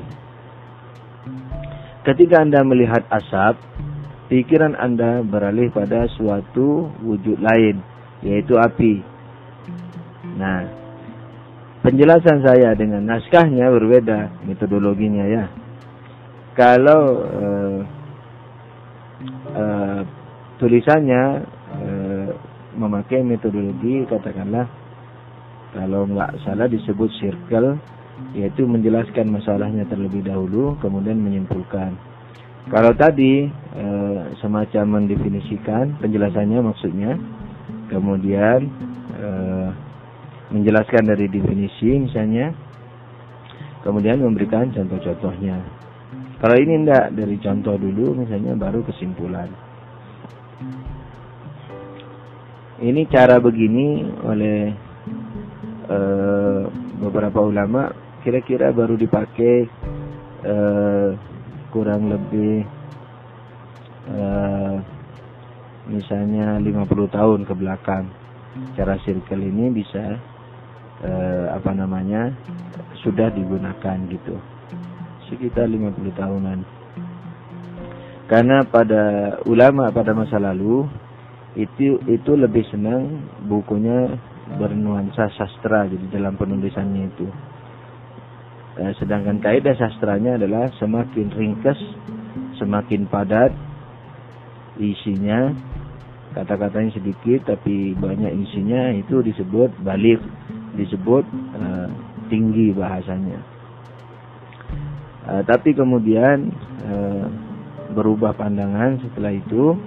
Ketika 2.08 2.40
Anda 2.40 2.64
melihat 2.64 3.04
asap, 3.12 3.60
pikiran 4.32 4.80
Anda 4.80 5.20
beralih 5.20 5.68
pada 5.76 6.08
suatu 6.16 6.88
wujud 7.04 7.44
lain, 7.44 7.84
yaitu 8.24 8.56
api. 8.56 9.04
Nah, 10.40 10.64
penjelasan 11.84 12.40
saya 12.40 12.72
dengan 12.80 13.04
naskahnya 13.04 13.68
berbeda 13.68 14.48
metodologinya 14.48 15.28
ya. 15.28 15.46
Kalau 16.56 17.04
uh, 17.20 17.80
uh, 19.60 20.02
tulisannya 20.64 21.24
uh, 21.76 22.28
memakai 22.80 23.28
metodologi 23.28 24.08
katakanlah 24.08 24.72
kalau 25.74 26.06
nggak 26.06 26.38
salah 26.46 26.70
disebut 26.70 27.10
circle 27.18 27.78
yaitu 28.34 28.66
menjelaskan 28.66 29.30
masalahnya 29.30 29.86
terlebih 29.90 30.26
dahulu 30.26 30.78
kemudian 30.80 31.18
menyimpulkan 31.18 31.96
kalau 32.72 32.96
tadi 32.96 33.50
e, 33.76 33.88
semacam 34.40 35.02
mendefinisikan 35.02 36.00
penjelasannya 36.00 36.60
maksudnya 36.64 37.12
kemudian 37.90 38.70
e, 39.18 39.30
menjelaskan 40.54 41.10
dari 41.10 41.26
definisi 41.28 41.98
misalnya 41.98 42.54
kemudian 43.84 44.22
memberikan 44.22 44.70
contoh-contohnya 44.72 45.84
kalau 46.44 46.60
ini 46.60 46.84
enggak 46.84 47.16
dari 47.16 47.40
contoh 47.40 47.80
dulu 47.80 48.20
misalnya 48.20 48.52
baru 48.60 48.84
kesimpulan. 48.84 49.48
Ini 52.84 53.08
cara 53.08 53.40
begini 53.40 54.04
oleh 54.28 54.60
uh, 55.88 56.68
beberapa 57.00 57.40
ulama 57.48 57.88
kira-kira 58.24 58.72
baru 58.72 58.96
dipakai 58.96 59.68
uh, 60.48 61.10
kurang 61.70 62.08
lebih 62.08 62.64
uh, 64.10 64.76
misalnya 65.92 66.58
50 66.58 66.88
tahun 67.12 67.40
ke 67.44 67.54
belakang. 67.54 68.08
Cara 68.78 68.96
circle 69.04 69.44
ini 69.44 69.74
bisa 69.74 70.18
uh, 71.04 71.46
apa 71.52 71.72
namanya 71.76 72.32
sudah 73.04 73.28
digunakan 73.34 73.98
gitu 74.08 74.40
sekitar 75.28 75.66
50 75.68 76.14
tahunan. 76.14 76.60
Karena 78.30 78.64
pada 78.64 79.36
ulama 79.46 79.92
pada 79.92 80.16
masa 80.16 80.40
lalu 80.40 80.88
itu 81.54 82.02
itu 82.10 82.32
lebih 82.34 82.66
senang 82.72 83.30
bukunya 83.46 84.10
bernuansa 84.58 85.30
sastra 85.34 85.86
jadi 85.90 86.22
dalam 86.22 86.38
penulisannya 86.40 87.04
itu. 87.14 87.28
Eh, 88.74 88.94
sedangkan 88.98 89.38
kaidah 89.38 89.78
sastranya 89.78 90.34
adalah 90.34 90.66
semakin 90.82 91.30
ringkas, 91.30 91.78
semakin 92.58 93.06
padat 93.06 93.54
isinya, 94.82 95.54
kata-katanya 96.34 96.98
sedikit 96.98 97.54
tapi 97.54 97.94
banyak 97.94 98.34
isinya 98.34 98.90
itu 98.98 99.22
disebut 99.22 99.78
balik, 99.86 100.18
disebut 100.74 101.22
uh, 101.54 101.86
tinggi 102.34 102.74
bahasanya. 102.74 103.38
Uh, 105.30 105.46
tapi 105.46 105.78
kemudian 105.78 106.50
uh, 106.90 107.30
berubah 107.94 108.34
pandangan 108.34 108.98
setelah 109.06 109.38
itu 109.38 109.78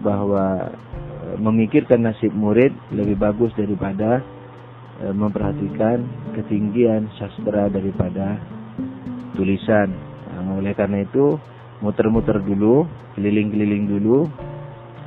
bahwa 0.00 0.72
uh, 0.72 1.36
memikirkan 1.36 2.00
nasib 2.00 2.32
murid 2.32 2.72
lebih 2.88 3.20
bagus 3.20 3.52
daripada 3.52 4.24
uh, 5.04 5.12
memperhatikan 5.12 6.23
ketinggian 6.34 7.08
sastra 7.16 7.70
daripada 7.70 8.38
tulisan. 9.38 9.94
Uh, 10.34 10.58
oleh 10.58 10.74
karena 10.74 11.06
itu 11.06 11.38
muter-muter 11.80 12.42
dulu, 12.42 12.84
keliling-keliling 13.14 13.86
dulu, 13.86 14.26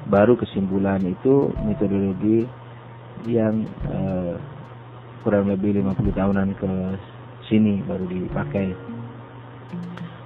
baru 0.07 0.39
kesimpulan 0.39 1.03
itu 1.03 1.51
metodologi 1.67 2.47
yang 3.27 3.67
uh, 3.91 4.39
kurang 5.27 5.51
lebih 5.51 5.83
50 5.83 6.15
tahunan 6.15 6.49
ke 6.55 6.71
sini 7.51 7.83
baru 7.83 8.05
dipakai. 8.07 8.67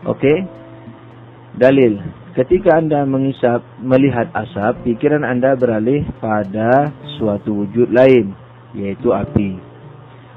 Oke. 0.06 0.34
Dalil. 1.58 2.00
Ketika 2.32 2.80
Anda 2.80 3.04
mengisap, 3.04 3.60
melihat 3.84 4.32
asap, 4.32 4.88
pikiran 4.88 5.28
Anda 5.28 5.52
beralih 5.60 6.08
pada 6.24 6.96
suatu 7.20 7.68
wujud 7.68 7.92
lain, 7.92 8.32
yaitu 8.72 9.12
api. 9.12 9.71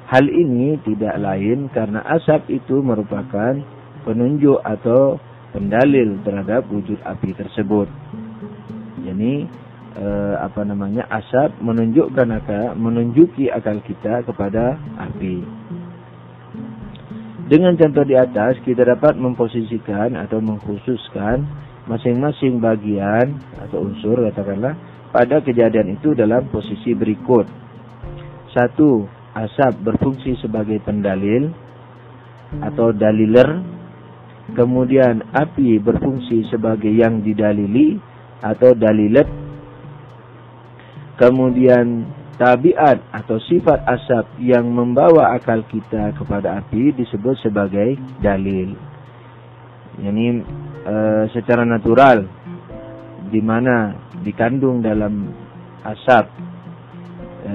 Hal 0.04 0.28
ini 0.28 0.76
tidak 0.84 1.16
lain 1.16 1.72
karena 1.72 2.04
asap 2.04 2.52
itu 2.52 2.84
merupakan 2.84 3.56
penunjuk 4.04 4.60
atau 4.60 5.16
pendalil 5.56 6.20
terhadap 6.26 6.68
wujud 6.68 7.00
api 7.00 7.32
tersebut. 7.32 7.88
Jadi 9.00 9.48
eh, 9.96 10.34
apa 10.38 10.60
namanya 10.66 11.08
asap 11.08 11.56
menunjukkan 11.62 12.28
akal, 12.36 12.76
menunjuki 12.76 13.48
akal 13.48 13.80
kita 13.80 14.26
kepada 14.28 14.76
api. 14.98 15.40
Dengan 17.44 17.76
contoh 17.76 18.08
di 18.08 18.16
atas, 18.16 18.56
kita 18.64 18.88
dapat 18.88 19.20
memposisikan 19.20 20.16
atau 20.16 20.40
mengkhususkan 20.40 21.44
masing-masing 21.84 22.56
bagian 22.56 23.36
atau 23.60 23.84
unsur, 23.84 24.16
katakanlah, 24.32 24.72
pada 25.12 25.44
kejadian 25.44 26.00
itu 26.00 26.16
dalam 26.16 26.48
posisi 26.48 26.96
berikut. 26.96 27.44
Satu, 28.48 29.04
asap 29.34 29.82
berfungsi 29.82 30.38
sebagai 30.38 30.78
pendalil 30.82 31.50
atau 32.62 32.94
daliler. 32.94 33.74
Kemudian 34.44 35.24
api 35.32 35.80
berfungsi 35.80 36.52
sebagai 36.52 36.92
yang 36.92 37.24
didalili 37.24 37.96
atau 38.44 38.76
dalilet. 38.76 39.24
Kemudian 41.16 42.04
tabiat 42.36 42.98
atau 43.14 43.38
sifat 43.38 43.86
asap 43.86 44.26
yang 44.42 44.66
membawa 44.66 45.32
akal 45.32 45.62
kita 45.70 46.12
kepada 46.18 46.60
api 46.60 46.92
disebut 46.92 47.38
sebagai 47.40 47.96
dalil. 48.18 48.74
Ini 50.02 50.26
e, 50.82 50.96
secara 51.30 51.62
natural 51.62 52.26
di 53.30 53.38
mana 53.38 53.94
dikandung 54.26 54.82
dalam 54.82 55.30
asap 55.86 56.26
e, 57.46 57.54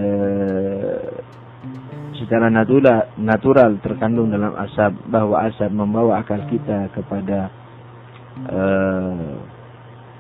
secara 2.20 2.52
natural 2.52 3.16
natural 3.18 3.80
terkandung 3.80 4.30
dalam 4.30 4.54
asap 4.60 4.94
bahwa 5.08 5.40
asap 5.48 5.72
membawa 5.72 6.20
akal 6.20 6.44
kita 6.52 6.92
kepada 6.92 7.50
e, 8.44 8.62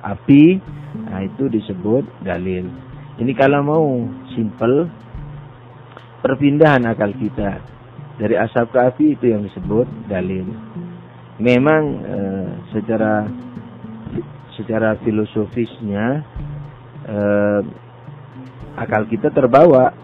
api 0.01 0.43
nah 1.05 1.21
itu 1.21 1.51
disebut 1.51 2.23
dalil. 2.23 2.65
Ini 3.19 3.31
kalau 3.35 3.59
mau 3.61 3.85
simple 4.31 4.87
perpindahan 6.23 6.87
akal 6.87 7.11
kita 7.19 7.59
dari 8.15 8.35
asap 8.39 8.71
ke 8.71 8.79
api 8.79 9.05
itu 9.19 9.25
yang 9.29 9.43
disebut 9.43 9.87
dalil. 10.07 10.47
Memang 11.39 11.83
e, 12.03 12.19
secara 12.71 13.27
secara 14.59 14.99
filosofisnya 14.99 16.19
eh, 17.07 17.61
akal 18.75 19.07
kita 19.07 19.31
terbawa 19.31 19.95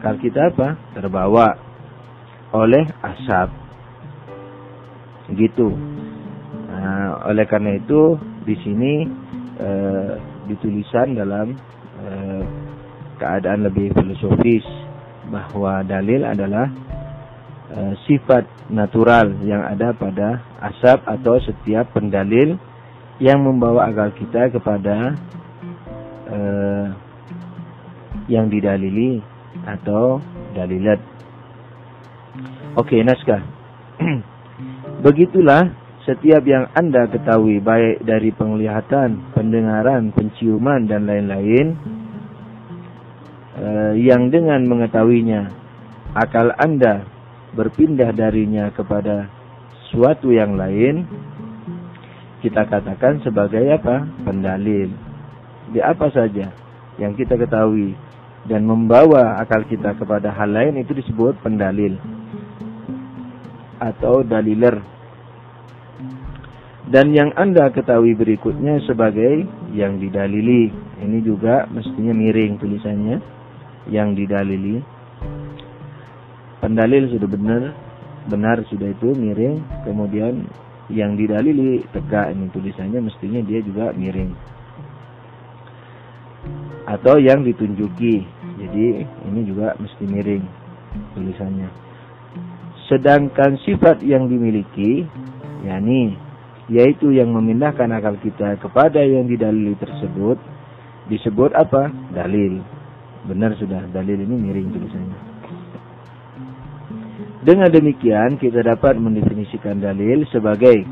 akal 0.00 0.16
kita 0.16 0.48
apa? 0.48 0.80
Terbawa 0.96 1.60
oleh 2.56 2.88
asap. 3.04 3.52
Gitu. 5.36 5.68
Nah, 6.72 7.28
oleh 7.28 7.44
karena 7.44 7.76
itu 7.76 8.16
di 8.48 8.56
sini 8.64 9.04
eh, 9.60 10.12
ditulisan 10.48 11.12
dalam 11.12 11.52
eh, 12.00 12.42
keadaan 13.20 13.68
lebih 13.68 13.92
filosofis 13.92 14.64
bahwa 15.28 15.84
dalil 15.84 16.24
adalah 16.24 16.66
Eh, 17.70 17.94
sifat 18.10 18.66
natural 18.66 19.46
yang 19.46 19.62
ada 19.62 19.94
pada 19.94 20.42
asap 20.58 21.06
atau 21.06 21.38
setiap 21.38 21.94
pendalil 21.94 22.58
yang 23.22 23.46
membawa 23.46 23.86
akal 23.86 24.10
kita 24.10 24.50
kepada 24.50 25.14
uh, 26.26 26.90
yang 28.26 28.50
didalili 28.50 29.22
atau 29.66 30.22
dalilat. 30.56 31.00
Oke, 32.78 32.96
okay, 32.96 33.00
naskah. 33.02 33.42
Begitulah 35.04 35.74
setiap 36.06 36.42
yang 36.48 36.70
Anda 36.72 37.08
ketahui 37.10 37.60
baik 37.60 38.04
dari 38.06 38.32
penglihatan, 38.32 39.34
pendengaran, 39.36 40.14
penciuman 40.16 40.88
dan 40.88 41.04
lain-lain 41.04 41.66
uh, 43.60 43.92
yang 43.96 44.32
dengan 44.32 44.64
mengetahuinya 44.64 45.52
akal 46.14 46.50
Anda 46.58 47.06
berpindah 47.54 48.14
darinya 48.14 48.70
kepada 48.70 49.30
suatu 49.90 50.30
yang 50.30 50.54
lain, 50.54 51.06
kita 52.40 52.66
katakan 52.66 53.20
sebagai 53.26 53.62
apa? 53.74 54.06
Pendalil. 54.22 54.90
Di 55.70 55.78
apa 55.82 56.10
saja 56.10 56.50
yang 56.98 57.14
kita 57.14 57.38
ketahui 57.38 57.94
dan 58.48 58.64
membawa 58.64 59.36
akal 59.40 59.66
kita 59.68 59.92
kepada 59.98 60.32
hal 60.32 60.52
lain 60.52 60.80
itu 60.80 60.96
disebut 60.96 61.36
pendalil 61.44 61.96
atau 63.80 64.24
daliler. 64.24 64.80
Dan 66.90 67.14
yang 67.14 67.30
Anda 67.38 67.70
ketahui 67.70 68.18
berikutnya 68.18 68.82
sebagai 68.82 69.46
yang 69.72 70.02
didalili. 70.02 70.74
Ini 71.00 71.22
juga 71.22 71.70
mestinya 71.70 72.10
miring 72.10 72.58
tulisannya. 72.58 73.16
Yang 73.88 74.08
didalili 74.26 74.82
pendalil 76.60 77.08
sudah 77.08 77.28
benar 77.28 77.62
benar 78.28 78.60
sudah 78.68 78.92
itu 78.92 79.16
miring 79.16 79.64
kemudian 79.82 80.44
yang 80.92 81.16
didalili 81.16 81.80
tegak 81.90 82.36
ini 82.36 82.52
tulisannya 82.52 83.00
mestinya 83.00 83.40
dia 83.40 83.64
juga 83.64 83.96
miring 83.96 84.36
atau 86.90 87.22
yang 87.22 87.46
ditunjuki. 87.46 88.26
Jadi 88.58 88.84
ini 89.06 89.40
juga 89.46 89.78
mesti 89.78 90.02
miring 90.02 90.44
tulisannya. 91.14 91.70
Sedangkan 92.90 93.54
sifat 93.62 94.02
yang 94.02 94.26
dimiliki 94.26 95.06
yakni 95.62 96.18
yaitu 96.70 97.14
yang 97.14 97.30
memindahkan 97.30 97.90
akal 97.94 98.14
kita 98.18 98.58
kepada 98.58 99.02
yang 99.02 99.30
didalili 99.30 99.78
tersebut 99.78 100.38
disebut 101.06 101.54
apa? 101.54 101.90
Dalil. 102.10 102.62
Benar 103.26 103.54
sudah 103.58 103.86
dalil 103.94 104.18
ini 104.18 104.34
miring 104.34 104.68
tulisannya. 104.74 105.18
Dengan 107.40 107.72
demikian 107.72 108.36
kita 108.36 108.60
dapat 108.60 109.00
mendefinisikan 109.00 109.80
dalil 109.80 110.28
sebagai 110.28 110.84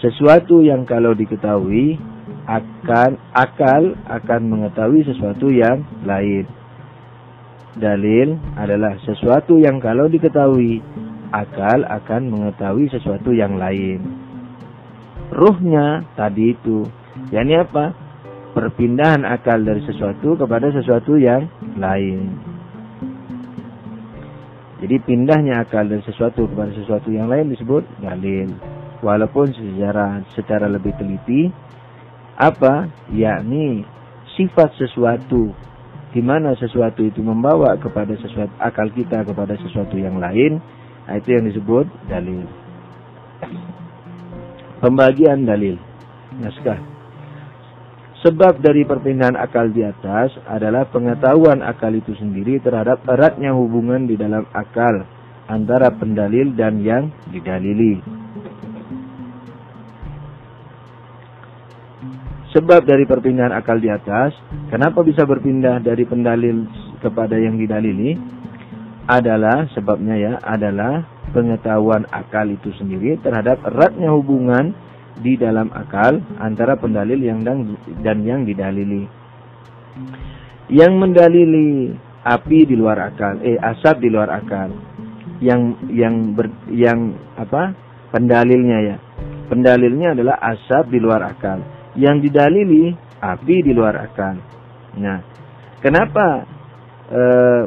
sesuatu 0.00 0.64
yang 0.64 0.88
kalau 0.88 1.12
diketahui 1.12 2.00
akan 2.46 3.18
akal 3.34 3.98
akan 4.06 4.40
mengetahui 4.46 5.02
sesuatu 5.02 5.50
yang 5.50 5.82
lain. 6.06 6.46
Dalil 7.76 8.38
adalah 8.56 8.96
sesuatu 9.02 9.58
yang 9.58 9.82
kalau 9.82 10.06
diketahui 10.06 10.80
akal 11.34 11.82
akan 11.84 12.22
mengetahui 12.30 12.86
sesuatu 12.88 13.34
yang 13.34 13.58
lain. 13.58 14.00
Ruhnya 15.34 16.06
tadi 16.14 16.54
itu, 16.54 16.86
yakni 17.34 17.58
apa? 17.58 17.92
Perpindahan 18.56 19.26
akal 19.26 19.60
dari 19.60 19.84
sesuatu 19.84 20.38
kepada 20.38 20.72
sesuatu 20.72 21.18
yang 21.20 21.44
lain. 21.76 22.32
Jadi 24.80 24.96
pindahnya 25.02 25.66
akal 25.66 25.84
dari 25.84 26.00
sesuatu 26.06 26.48
kepada 26.48 26.72
sesuatu 26.72 27.10
yang 27.12 27.28
lain 27.28 27.52
disebut 27.52 27.84
dalil. 28.00 28.48
Walaupun 29.04 29.52
secara 29.52 30.24
secara 30.32 30.72
lebih 30.72 30.96
teliti 30.96 31.52
apa 32.36 32.92
yakni 33.12 33.84
sifat 34.36 34.76
sesuatu 34.76 35.50
di 36.12 36.20
mana 36.24 36.52
sesuatu 36.56 37.04
itu 37.04 37.20
membawa 37.24 37.76
kepada 37.80 38.12
sesuatu 38.16 38.52
akal 38.60 38.88
kita 38.92 39.24
kepada 39.24 39.56
sesuatu 39.60 39.96
yang 39.96 40.20
lain 40.20 40.60
nah 41.08 41.16
itu 41.16 41.32
yang 41.32 41.44
disebut 41.48 41.86
dalil. 42.08 42.44
Pembagian 44.80 45.48
dalil 45.48 45.80
naskah 46.36 46.96
Sebab 48.26 48.58
dari 48.58 48.82
perpindahan 48.82 49.38
akal 49.38 49.70
di 49.70 49.86
atas 49.86 50.34
adalah 50.50 50.88
pengetahuan 50.90 51.62
akal 51.62 51.94
itu 51.94 52.10
sendiri 52.18 52.58
terhadap 52.58 53.06
eratnya 53.06 53.54
hubungan 53.54 54.08
di 54.08 54.18
dalam 54.18 54.42
akal 54.50 55.06
antara 55.46 55.94
pendalil 55.94 56.50
dan 56.58 56.82
yang 56.82 57.14
didalili. 57.30 58.25
Sebab 62.56 62.88
dari 62.88 63.04
perpindahan 63.04 63.52
akal 63.52 63.76
di 63.76 63.92
atas, 63.92 64.32
kenapa 64.72 65.04
bisa 65.04 65.28
berpindah 65.28 65.76
dari 65.84 66.08
pendalil 66.08 66.64
kepada 67.04 67.36
yang 67.36 67.60
didalili? 67.60 68.16
Adalah 69.04 69.68
sebabnya 69.76 70.16
ya, 70.16 70.32
adalah 70.40 71.04
pengetahuan 71.36 72.08
akal 72.08 72.48
itu 72.48 72.72
sendiri 72.80 73.20
terhadap 73.20 73.60
eratnya 73.60 74.08
hubungan 74.08 74.72
di 75.20 75.36
dalam 75.36 75.68
akal 75.68 76.16
antara 76.40 76.80
pendalil 76.80 77.20
yang 77.20 77.44
dan, 77.44 77.76
dan 78.00 78.24
yang 78.24 78.48
didalili. 78.48 79.04
Yang 80.72 80.92
mendalili 80.96 81.92
api 82.24 82.58
di 82.64 82.72
luar 82.72 83.12
akal, 83.12 83.36
eh 83.44 83.60
asap 83.60 84.00
di 84.00 84.08
luar 84.08 84.32
akal. 84.32 84.72
Yang 85.44 85.76
yang 85.92 86.32
ber, 86.32 86.48
yang 86.72 87.20
apa? 87.36 87.76
Pendalilnya 88.16 88.78
ya. 88.80 88.96
Pendalilnya 89.52 90.16
adalah 90.16 90.40
asap 90.40 90.88
di 90.88 90.98
luar 91.04 91.20
akal. 91.20 91.75
Yang 91.96 92.28
didalili 92.28 92.92
api 93.20 93.56
di 93.64 93.72
luar 93.72 93.96
akal. 94.04 94.36
Nah, 95.00 95.18
kenapa 95.80 96.44
eh, 97.08 97.62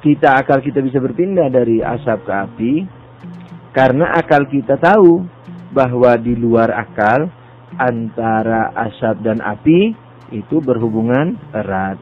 kita 0.00 0.40
akal 0.40 0.64
kita 0.64 0.80
bisa 0.80 1.00
berpindah 1.00 1.48
dari 1.52 1.84
asap 1.84 2.18
ke 2.24 2.32
api? 2.32 2.72
Karena 3.76 4.16
akal 4.16 4.48
kita 4.48 4.80
tahu 4.80 5.20
bahwa 5.76 6.16
di 6.16 6.32
luar 6.32 6.72
akal 6.72 7.28
antara 7.76 8.72
asap 8.88 9.20
dan 9.20 9.44
api 9.44 9.92
itu 10.32 10.58
berhubungan 10.64 11.36
erat. 11.52 12.00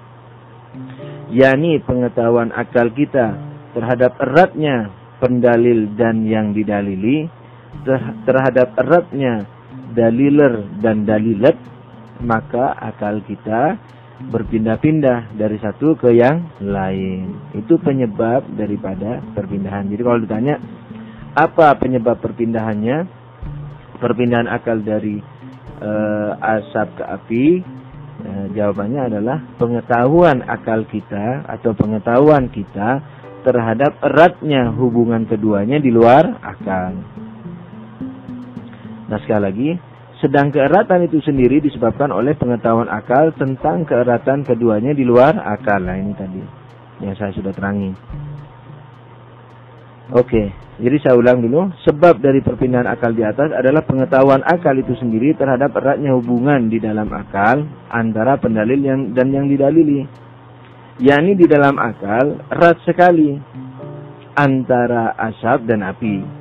yakni 1.30 1.78
pengetahuan 1.82 2.50
akal 2.54 2.90
kita 2.94 3.34
terhadap 3.74 4.14
eratnya 4.22 4.90
pendalil 5.18 5.90
dan 5.98 6.26
yang 6.26 6.54
didalili, 6.54 7.26
terhadap 8.26 8.74
eratnya 8.78 9.46
daliler 9.94 10.66
dan 10.82 11.06
dalilat, 11.06 11.56
maka 12.20 12.74
akal 12.78 13.22
kita 13.24 13.78
berpindah-pindah 14.30 15.34
dari 15.34 15.58
satu 15.58 15.98
ke 15.98 16.14
yang 16.14 16.46
lain. 16.62 17.54
Itu 17.54 17.82
penyebab 17.82 18.46
daripada 18.54 19.22
perpindahan. 19.34 19.90
Jadi 19.90 20.02
kalau 20.02 20.18
ditanya 20.22 20.54
apa 21.34 21.74
penyebab 21.78 22.22
perpindahannya? 22.22 23.22
perpindahan 23.94 24.50
akal 24.50 24.84
dari 24.84 25.16
uh, 25.80 26.30
asap 26.36 27.00
ke 27.00 27.04
api? 27.08 27.46
Uh, 28.14 28.46
jawabannya 28.54 29.10
adalah 29.10 29.42
pengetahuan 29.58 30.46
akal 30.46 30.86
kita 30.86 31.42
atau 31.50 31.74
pengetahuan 31.74 32.46
kita 32.46 33.02
terhadap 33.42 33.98
eratnya 34.00 34.70
hubungan 34.72 35.26
keduanya 35.26 35.82
di 35.82 35.90
luar 35.90 36.38
akal. 36.40 36.94
Nah 39.14 39.22
sekali 39.22 39.42
lagi, 39.46 39.70
sedang 40.18 40.50
keeratan 40.50 41.06
itu 41.06 41.22
sendiri 41.22 41.62
disebabkan 41.62 42.10
oleh 42.10 42.34
pengetahuan 42.34 42.90
akal 42.90 43.30
tentang 43.38 43.86
keeratan 43.86 44.42
keduanya 44.42 44.90
di 44.90 45.06
luar 45.06 45.38
akal. 45.38 45.78
Nah 45.78 45.94
ini 45.94 46.10
tadi 46.18 46.42
yang 46.98 47.14
saya 47.14 47.30
sudah 47.30 47.54
terangi. 47.54 47.94
Oke, 50.10 50.50
jadi 50.82 50.98
saya 50.98 51.14
ulang 51.14 51.46
dulu. 51.46 51.70
Sebab 51.86 52.18
dari 52.18 52.42
perpindahan 52.42 52.90
akal 52.90 53.14
di 53.14 53.22
atas 53.22 53.54
adalah 53.54 53.86
pengetahuan 53.86 54.42
akal 54.42 54.74
itu 54.74 54.98
sendiri 54.98 55.38
terhadap 55.38 55.78
eratnya 55.78 56.10
hubungan 56.10 56.66
di 56.66 56.82
dalam 56.82 57.06
akal 57.14 57.62
antara 57.94 58.34
pendalil 58.42 58.82
yang 58.82 59.14
dan 59.14 59.30
yang 59.30 59.46
didalili. 59.46 60.10
yakni 60.98 61.38
di 61.38 61.46
dalam 61.46 61.78
akal 61.78 62.42
erat 62.50 62.82
sekali 62.82 63.38
antara 64.34 65.14
asap 65.22 65.70
dan 65.70 65.86
api. 65.86 66.33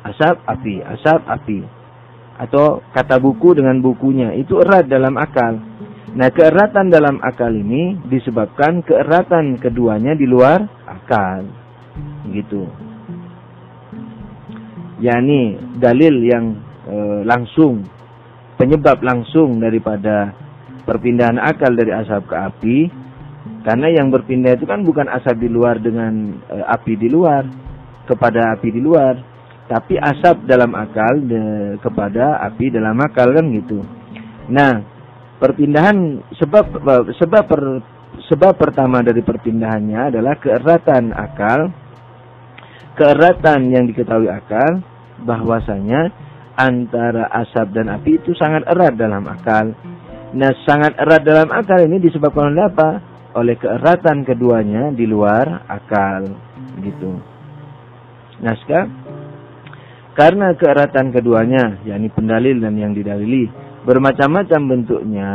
Asap, 0.00 0.36
api, 0.48 0.80
asap, 0.80 1.20
api. 1.28 1.60
atau 2.40 2.80
kata 2.96 3.20
buku 3.20 3.52
dengan 3.52 3.84
bukunya 3.84 4.32
itu 4.32 4.64
erat 4.64 4.88
dalam 4.88 5.20
akal. 5.20 5.60
Nah, 6.16 6.32
keeratan 6.32 6.88
dalam 6.88 7.20
akal 7.20 7.52
ini 7.52 8.00
disebabkan 8.08 8.80
keeratan 8.80 9.60
keduanya 9.60 10.16
di 10.16 10.24
luar 10.24 10.64
akal. 10.88 11.44
Gitu. 12.32 12.64
yakni 15.00 15.56
dalil 15.80 16.20
yang 16.20 16.60
e, 16.84 17.24
langsung 17.24 17.82
penyebab 18.60 19.00
langsung 19.00 19.56
daripada 19.56 20.36
perpindahan 20.84 21.40
akal 21.40 21.72
dari 21.72 21.88
asap 21.88 22.28
ke 22.28 22.36
api 22.36 22.78
karena 23.64 23.88
yang 23.96 24.12
berpindah 24.12 24.60
itu 24.60 24.68
kan 24.68 24.84
bukan 24.84 25.08
asap 25.08 25.40
di 25.40 25.48
luar 25.48 25.80
dengan 25.80 26.36
e, 26.52 26.56
api 26.68 27.00
di 27.00 27.08
luar 27.08 27.48
kepada 28.04 28.52
api 28.60 28.68
di 28.76 28.80
luar 28.84 29.16
tapi 29.70 29.94
asap 29.94 30.50
dalam 30.50 30.74
akal 30.74 31.22
de, 31.22 31.78
kepada 31.78 32.42
api 32.50 32.74
dalam 32.74 32.98
akal 32.98 33.30
kan 33.30 33.46
gitu 33.54 33.78
nah 34.50 34.82
perpindahan 35.38 36.18
sebab 36.34 36.82
sebab 37.14 37.42
per, 37.46 37.62
sebab 38.26 38.52
pertama 38.58 38.98
dari 39.06 39.22
perpindahannya 39.22 40.10
adalah 40.10 40.34
keeratan 40.42 41.14
akal 41.14 41.70
keeratan 42.98 43.70
yang 43.70 43.86
diketahui 43.86 44.26
akal 44.28 44.82
bahwasanya 45.22 46.10
antara 46.60 47.32
asap 47.44 47.72
dan 47.72 47.88
api 47.88 48.20
itu 48.20 48.36
sangat 48.36 48.68
erat 48.68 48.92
dalam 49.00 49.24
akal. 49.24 49.72
Nah, 50.36 50.52
sangat 50.68 50.92
erat 51.00 51.24
dalam 51.24 51.48
akal 51.48 51.80
ini 51.80 51.96
disebabkan 51.96 52.52
oleh 52.52 52.68
apa? 52.68 52.90
Oleh 53.40 53.56
keeratan 53.56 54.26
keduanya 54.26 54.92
di 54.92 55.08
luar 55.08 55.64
akal, 55.70 56.28
gitu. 56.84 57.16
Naskah 58.44 58.99
karena 60.18 60.52
keeratan 60.58 61.14
keduanya, 61.14 61.78
yakni 61.86 62.10
pendalil 62.10 62.58
dan 62.58 62.74
yang 62.74 62.92
didalili, 62.92 63.46
bermacam-macam 63.86 64.60
bentuknya, 64.66 65.30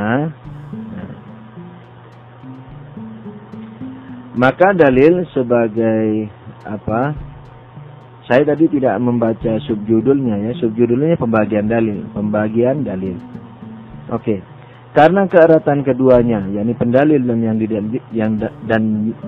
maka 4.35 4.75
dalil 4.75 5.23
sebagai 5.31 6.27
apa 6.67 7.15
saya 8.25 8.41
tadi 8.41 8.67
tidak 8.67 8.99
membaca 8.99 9.61
subjudulnya 9.63 10.49
ya. 10.49 10.51
Subjudulnya 10.59 11.15
pembagian 11.15 11.69
dalil, 11.71 12.03
pembagian 12.11 12.83
dalil. 12.83 13.15
Oke. 14.11 14.41
Karena 14.95 15.27
keeratan 15.27 15.83
keduanya, 15.83 16.47
yakni 16.55 16.71
pendalil 16.71 17.19
dan 17.19 17.39
yang 17.43 17.57
didalili, 17.59 17.99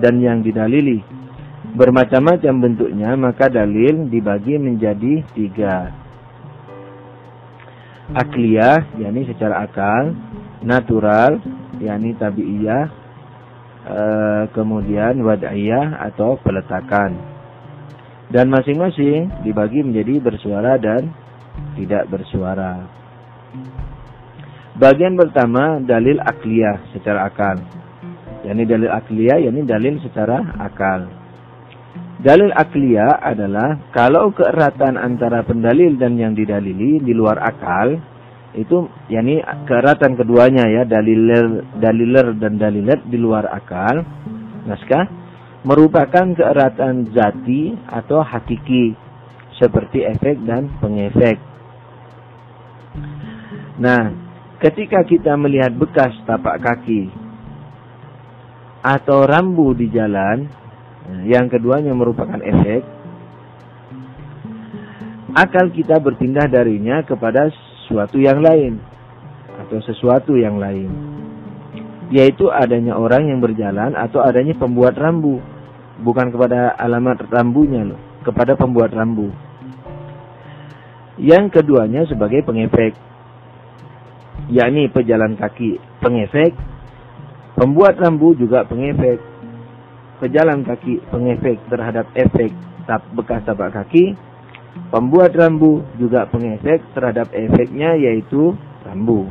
dan 0.00 0.14
yang 0.16 0.40
didalili 0.40 1.17
bermacam-macam 1.76 2.54
bentuknya, 2.64 3.12
maka 3.18 3.50
dalil 3.52 4.08
dibagi 4.08 4.56
menjadi 4.56 5.24
tiga. 5.36 5.92
Akliyah, 8.16 8.96
yakni 8.96 9.28
secara 9.28 9.68
akal, 9.68 10.16
natural, 10.64 11.44
yakni 11.76 12.16
tabiiyah, 12.16 12.84
eh, 13.84 14.42
kemudian 14.56 15.20
wad'iyah 15.20 16.00
atau 16.08 16.40
peletakan. 16.40 17.16
Dan 18.28 18.52
masing-masing 18.52 19.44
dibagi 19.44 19.80
menjadi 19.80 20.20
bersuara 20.20 20.76
dan 20.76 21.12
tidak 21.76 22.08
bersuara. 22.12 22.84
Bagian 24.78 25.18
pertama 25.18 25.82
dalil 25.82 26.22
akliyah 26.22 26.92
secara 26.94 27.26
akal. 27.26 27.56
Yani 28.46 28.62
dalil 28.62 28.92
akliyah 28.92 29.42
yakni 29.42 29.66
dalil 29.66 29.98
secara 30.04 30.38
akal. 30.60 31.17
Dalil 32.18 32.50
akliyah 32.50 33.22
adalah 33.22 33.78
kalau 33.94 34.34
keeratan 34.34 34.98
antara 34.98 35.46
pendalil 35.46 35.94
dan 35.94 36.18
yang 36.18 36.34
didalili 36.34 36.98
di 36.98 37.14
luar 37.14 37.38
akal 37.38 37.94
itu 38.58 38.90
yakni 39.06 39.38
keeratan 39.70 40.18
keduanya 40.18 40.66
ya 40.66 40.82
daliler 40.82 41.78
daliler 41.78 42.34
dan 42.42 42.58
dalilet 42.58 43.06
di 43.06 43.22
luar 43.22 43.46
akal 43.54 44.02
naskah 44.66 45.06
merupakan 45.62 46.26
keeratan 46.34 47.06
zati 47.14 47.78
atau 47.86 48.26
hakiki 48.26 48.98
seperti 49.58 50.06
efek 50.06 50.42
dan 50.46 50.70
pengefek. 50.78 51.38
Nah, 53.78 54.10
ketika 54.62 55.02
kita 55.06 55.34
melihat 55.34 55.74
bekas 55.74 56.14
tapak 56.26 56.62
kaki 56.62 57.10
atau 58.82 59.26
rambu 59.26 59.74
di 59.74 59.90
jalan, 59.90 60.46
yang 61.24 61.48
keduanya 61.48 61.92
merupakan 61.96 62.36
efek, 62.40 62.84
akal 65.32 65.72
kita 65.72 66.00
berpindah 66.00 66.48
darinya 66.48 67.00
kepada 67.04 67.48
sesuatu 67.48 68.20
yang 68.20 68.44
lain 68.44 68.80
atau 69.64 69.78
sesuatu 69.84 70.36
yang 70.36 70.60
lain. 70.60 70.90
Yaitu 72.08 72.48
adanya 72.48 72.96
orang 72.96 73.28
yang 73.28 73.40
berjalan 73.44 73.92
atau 73.92 74.24
adanya 74.24 74.56
pembuat 74.56 74.96
rambu. 74.96 75.44
Bukan 75.98 76.30
kepada 76.30 76.72
alamat 76.78 77.26
rambunya 77.28 77.84
loh 77.84 78.00
kepada 78.24 78.56
pembuat 78.56 78.92
rambu. 78.92 79.32
Yang 81.18 81.60
keduanya 81.60 82.06
sebagai 82.06 82.44
pengefek. 82.46 82.94
Yakni 84.48 84.88
pejalan 84.88 85.34
kaki 85.34 85.76
pengefek 86.00 86.54
pembuat 87.58 87.98
rambu 87.98 88.38
juga 88.38 88.62
pengefek 88.64 89.18
pejalan 90.18 90.66
kaki 90.66 91.02
pengefek 91.10 91.58
terhadap 91.70 92.06
efek 92.14 92.50
tap 92.86 93.02
bekas 93.14 93.42
tapak 93.46 93.74
kaki 93.74 94.18
pembuat 94.90 95.34
rambu 95.34 95.82
juga 95.98 96.26
pengefek 96.30 96.82
terhadap 96.94 97.30
efeknya 97.34 97.94
yaitu 97.98 98.54
rambu 98.86 99.30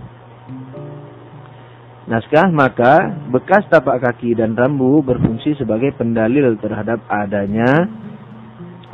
naskah 2.08 2.48
maka 2.52 3.20
bekas 3.28 3.68
tapak 3.68 4.00
kaki 4.00 4.32
dan 4.36 4.56
rambu 4.56 5.04
berfungsi 5.04 5.60
sebagai 5.60 5.92
pendalil 6.00 6.56
terhadap 6.60 7.04
adanya 7.12 7.92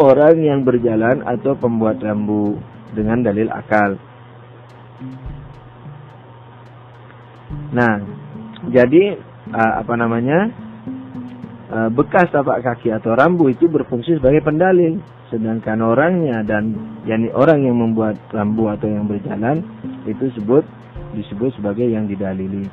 orang 0.02 0.42
yang 0.42 0.60
berjalan 0.66 1.22
atau 1.22 1.54
pembuat 1.54 2.02
rambu 2.02 2.58
dengan 2.94 3.22
dalil 3.22 3.50
akal. 3.50 3.98
Nah, 7.74 7.94
jadi 8.70 9.18
apa 9.54 9.94
namanya 9.98 10.50
bekas 11.72 12.30
tapak 12.30 12.62
kaki 12.62 12.92
atau 12.92 13.16
rambu 13.16 13.48
itu 13.50 13.72
berfungsi 13.72 14.20
sebagai 14.20 14.44
pendalil, 14.44 15.00
sedangkan 15.32 15.80
orangnya 15.82 16.44
dan 16.44 16.76
yakni 17.08 17.32
orang 17.32 17.64
yang 17.64 17.80
membuat 17.80 18.20
rambu 18.30 18.70
atau 18.70 18.86
yang 18.86 19.08
berjalan 19.08 19.64
itu 20.04 20.30
sebut 20.38 20.68
disebut 21.14 21.54
sebagai 21.58 21.88
yang 21.88 22.10
didalili. 22.10 22.68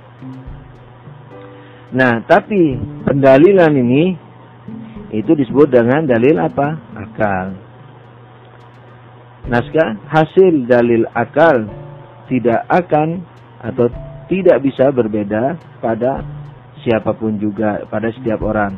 Nah, 1.90 2.22
tapi 2.22 2.79
pendalilan 3.03 3.74
ini 3.74 4.14
itu 5.11 5.35
disebut 5.35 5.74
dengan 5.74 6.07
dalil 6.07 6.38
apa? 6.38 6.79
Akal. 6.94 7.46
Naskah 9.50 9.98
hasil 10.07 10.70
dalil 10.70 11.03
akal 11.11 11.66
tidak 12.31 12.62
akan 12.70 13.26
atau 13.59 13.90
tidak 14.31 14.62
bisa 14.62 14.94
berbeda 14.94 15.59
pada 15.83 16.22
siapa 16.83 17.16
pun 17.16 17.37
juga, 17.40 17.85
pada 17.88 18.12
setiap 18.12 18.40
orang. 18.45 18.77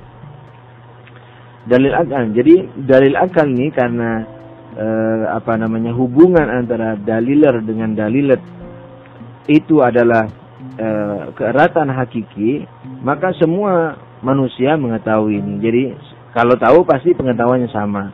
Dalil 1.67 1.95
akal. 1.95 2.35
Jadi 2.35 2.55
dalil 2.83 3.15
akal 3.15 3.47
ini 3.47 3.71
karena 3.71 4.27
eh, 4.75 5.25
apa 5.31 5.55
namanya 5.55 5.95
hubungan 5.95 6.51
antara 6.51 6.99
daliler 6.99 7.62
dengan 7.62 7.95
dalilet 7.95 8.43
itu 9.51 9.83
adalah 9.83 10.31
e, 10.79 10.88
keeratan 11.35 11.91
hakiki, 11.91 12.67
maka 13.03 13.35
semua 13.38 13.99
manusia 14.23 14.79
mengetahui 14.79 15.43
ini. 15.43 15.55
Jadi 15.59 15.83
kalau 16.33 16.55
tahu 16.55 16.87
pasti 16.87 17.17
pengetahuannya 17.17 17.71
sama. 17.73 18.12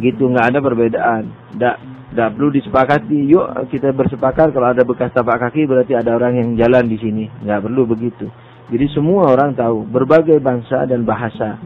Gitu 0.00 0.24
nggak 0.26 0.54
ada 0.54 0.58
perbedaan. 0.64 1.24
Nggak 1.54 1.76
nggak 2.14 2.30
perlu 2.38 2.48
disepakati. 2.54 3.18
Yuk 3.28 3.68
kita 3.74 3.90
bersepakat 3.90 4.54
kalau 4.54 4.70
ada 4.70 4.86
bekas 4.86 5.10
tapak 5.10 5.42
kaki 5.42 5.66
berarti 5.66 5.98
ada 5.98 6.14
orang 6.14 6.38
yang 6.38 6.48
jalan 6.54 6.86
di 6.86 6.96
sini. 6.96 7.24
Nggak 7.42 7.66
perlu 7.66 7.82
begitu. 7.90 8.30
Jadi 8.70 8.86
semua 8.94 9.28
orang 9.34 9.52
tahu 9.52 9.84
berbagai 9.84 10.40
bangsa 10.40 10.88
dan 10.88 11.04
bahasa. 11.04 11.60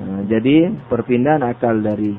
Nah, 0.00 0.24
jadi 0.24 0.72
perpindahan 0.88 1.44
akal 1.44 1.76
dari 1.84 2.16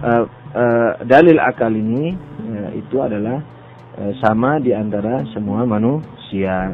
uh, 0.00 0.24
uh, 0.56 0.90
dalil 1.04 1.36
akal 1.36 1.68
ini 1.68 2.16
uh, 2.16 2.70
itu 2.72 2.96
adalah 3.04 3.56
Eh, 3.96 4.12
sama 4.20 4.60
di 4.60 4.76
antara 4.76 5.24
semua 5.32 5.64
manusia. 5.64 6.68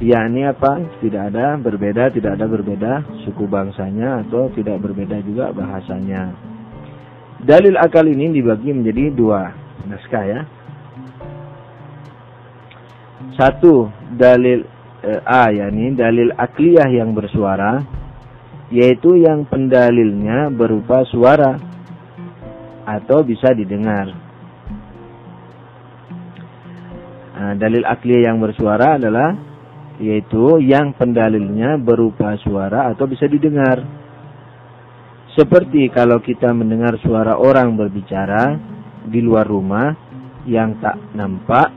Ya 0.00 0.24
ini 0.24 0.48
apa? 0.48 0.80
Tidak 1.04 1.22
ada 1.28 1.60
berbeda, 1.60 2.08
tidak 2.08 2.40
ada 2.40 2.48
berbeda 2.48 2.92
suku 3.20 3.44
bangsanya 3.44 4.24
atau 4.24 4.48
tidak 4.56 4.80
berbeda 4.80 5.20
juga 5.20 5.52
bahasanya. 5.52 6.32
Dalil 7.42 7.74
akal 7.74 8.06
ini 8.06 8.30
dibagi 8.30 8.70
menjadi 8.70 9.10
dua 9.10 9.50
naskah 9.90 10.24
ya. 10.24 10.40
Satu 13.34 13.90
dalil 14.14 14.62
eh, 15.02 15.20
A 15.26 15.50
yakni 15.50 15.98
dalil 15.98 16.30
akliyah 16.38 16.86
yang 16.86 17.10
bersuara 17.18 17.82
yaitu 18.72 19.20
yang 19.20 19.44
pendalilnya 19.44 20.48
berupa 20.48 21.04
suara 21.10 21.58
atau 22.86 23.22
bisa 23.26 23.52
didengar. 23.52 24.10
Nah, 27.42 27.58
dalil 27.58 27.82
akli 27.82 28.22
yang 28.22 28.38
bersuara 28.38 29.02
adalah 29.02 29.34
yaitu 29.98 30.62
yang 30.62 30.94
pendalilnya 30.94 31.74
berupa 31.74 32.38
suara 32.38 32.86
atau 32.94 33.04
bisa 33.10 33.26
didengar. 33.26 33.82
Seperti 35.32 35.88
kalau 35.88 36.20
kita 36.20 36.52
mendengar 36.52 37.00
suara 37.00 37.40
orang 37.40 37.72
berbicara 37.72 38.52
di 39.08 39.24
luar 39.24 39.48
rumah 39.48 39.96
yang 40.44 40.76
tak 40.76 41.00
nampak, 41.16 41.72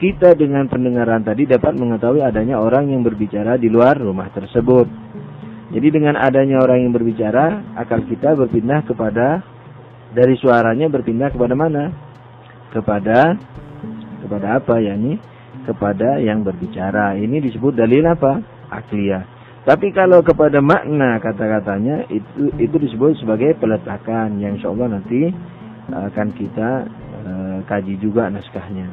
kita 0.00 0.32
dengan 0.32 0.64
pendengaran 0.64 1.20
tadi 1.20 1.44
dapat 1.44 1.76
mengetahui 1.76 2.24
adanya 2.24 2.56
orang 2.56 2.88
yang 2.88 3.04
berbicara 3.04 3.60
di 3.60 3.68
luar 3.68 4.00
rumah 4.00 4.32
tersebut. 4.32 4.88
Jadi 5.76 5.88
dengan 5.92 6.16
adanya 6.16 6.64
orang 6.64 6.88
yang 6.88 6.92
berbicara, 6.96 7.76
akal 7.76 8.00
kita 8.08 8.32
berpindah 8.32 8.80
kepada 8.88 9.44
dari 10.16 10.34
suaranya 10.40 10.88
berpindah 10.88 11.30
kepada 11.30 11.52
mana? 11.52 11.92
Kepada 12.72 13.36
kepada 14.24 14.56
apa 14.56 14.80
ya 14.80 14.96
ini? 14.96 15.20
Kepada 15.68 16.16
yang 16.16 16.42
berbicara. 16.42 17.12
Ini 17.20 17.44
disebut 17.44 17.76
dalil 17.76 18.08
apa? 18.08 18.40
Akliyah. 18.72 19.39
Tapi 19.60 19.92
kalau 19.92 20.24
kepada 20.24 20.64
makna 20.64 21.20
kata-katanya 21.20 22.08
itu 22.08 22.48
itu 22.56 22.76
disebut 22.80 23.20
sebagai 23.20 23.52
peletakan 23.60 24.40
yang 24.40 24.56
insya 24.56 24.72
Allah 24.72 24.96
nanti 24.96 25.28
akan 25.92 26.28
kita 26.32 26.70
uh, 27.28 27.58
kaji 27.68 28.00
juga 28.00 28.32
naskahnya. 28.32 28.88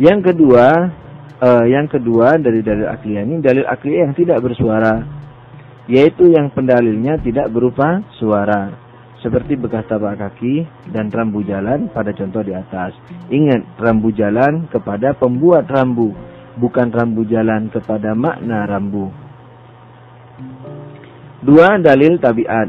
Yang 0.00 0.32
kedua, 0.32 0.88
uh, 1.40 1.64
yang 1.68 1.84
kedua 1.84 2.40
dari 2.40 2.64
dalil 2.64 2.88
akliyah 2.88 3.22
ini 3.28 3.44
dalil 3.44 3.68
akliyah 3.68 4.08
yang 4.08 4.16
tidak 4.16 4.40
bersuara, 4.40 5.04
yaitu 5.84 6.32
yang 6.32 6.48
pendalilnya 6.48 7.20
tidak 7.20 7.52
berupa 7.52 8.00
suara, 8.16 8.72
seperti 9.20 9.60
bekas 9.60 9.84
tapak 9.84 10.16
kaki 10.16 10.64
dan 10.96 11.12
rambu 11.12 11.44
jalan 11.44 11.92
pada 11.92 12.12
contoh 12.16 12.40
di 12.40 12.56
atas. 12.56 12.96
Ingat 13.28 13.76
rambu 13.76 14.16
jalan 14.16 14.64
kepada 14.72 15.12
pembuat 15.12 15.68
rambu 15.68 16.16
bukan 16.56 16.88
rambu 16.90 17.22
jalan 17.28 17.68
kepada 17.68 18.16
makna 18.16 18.64
rambu. 18.64 19.12
Dua 21.44 21.78
dalil 21.78 22.18
tabiat 22.18 22.68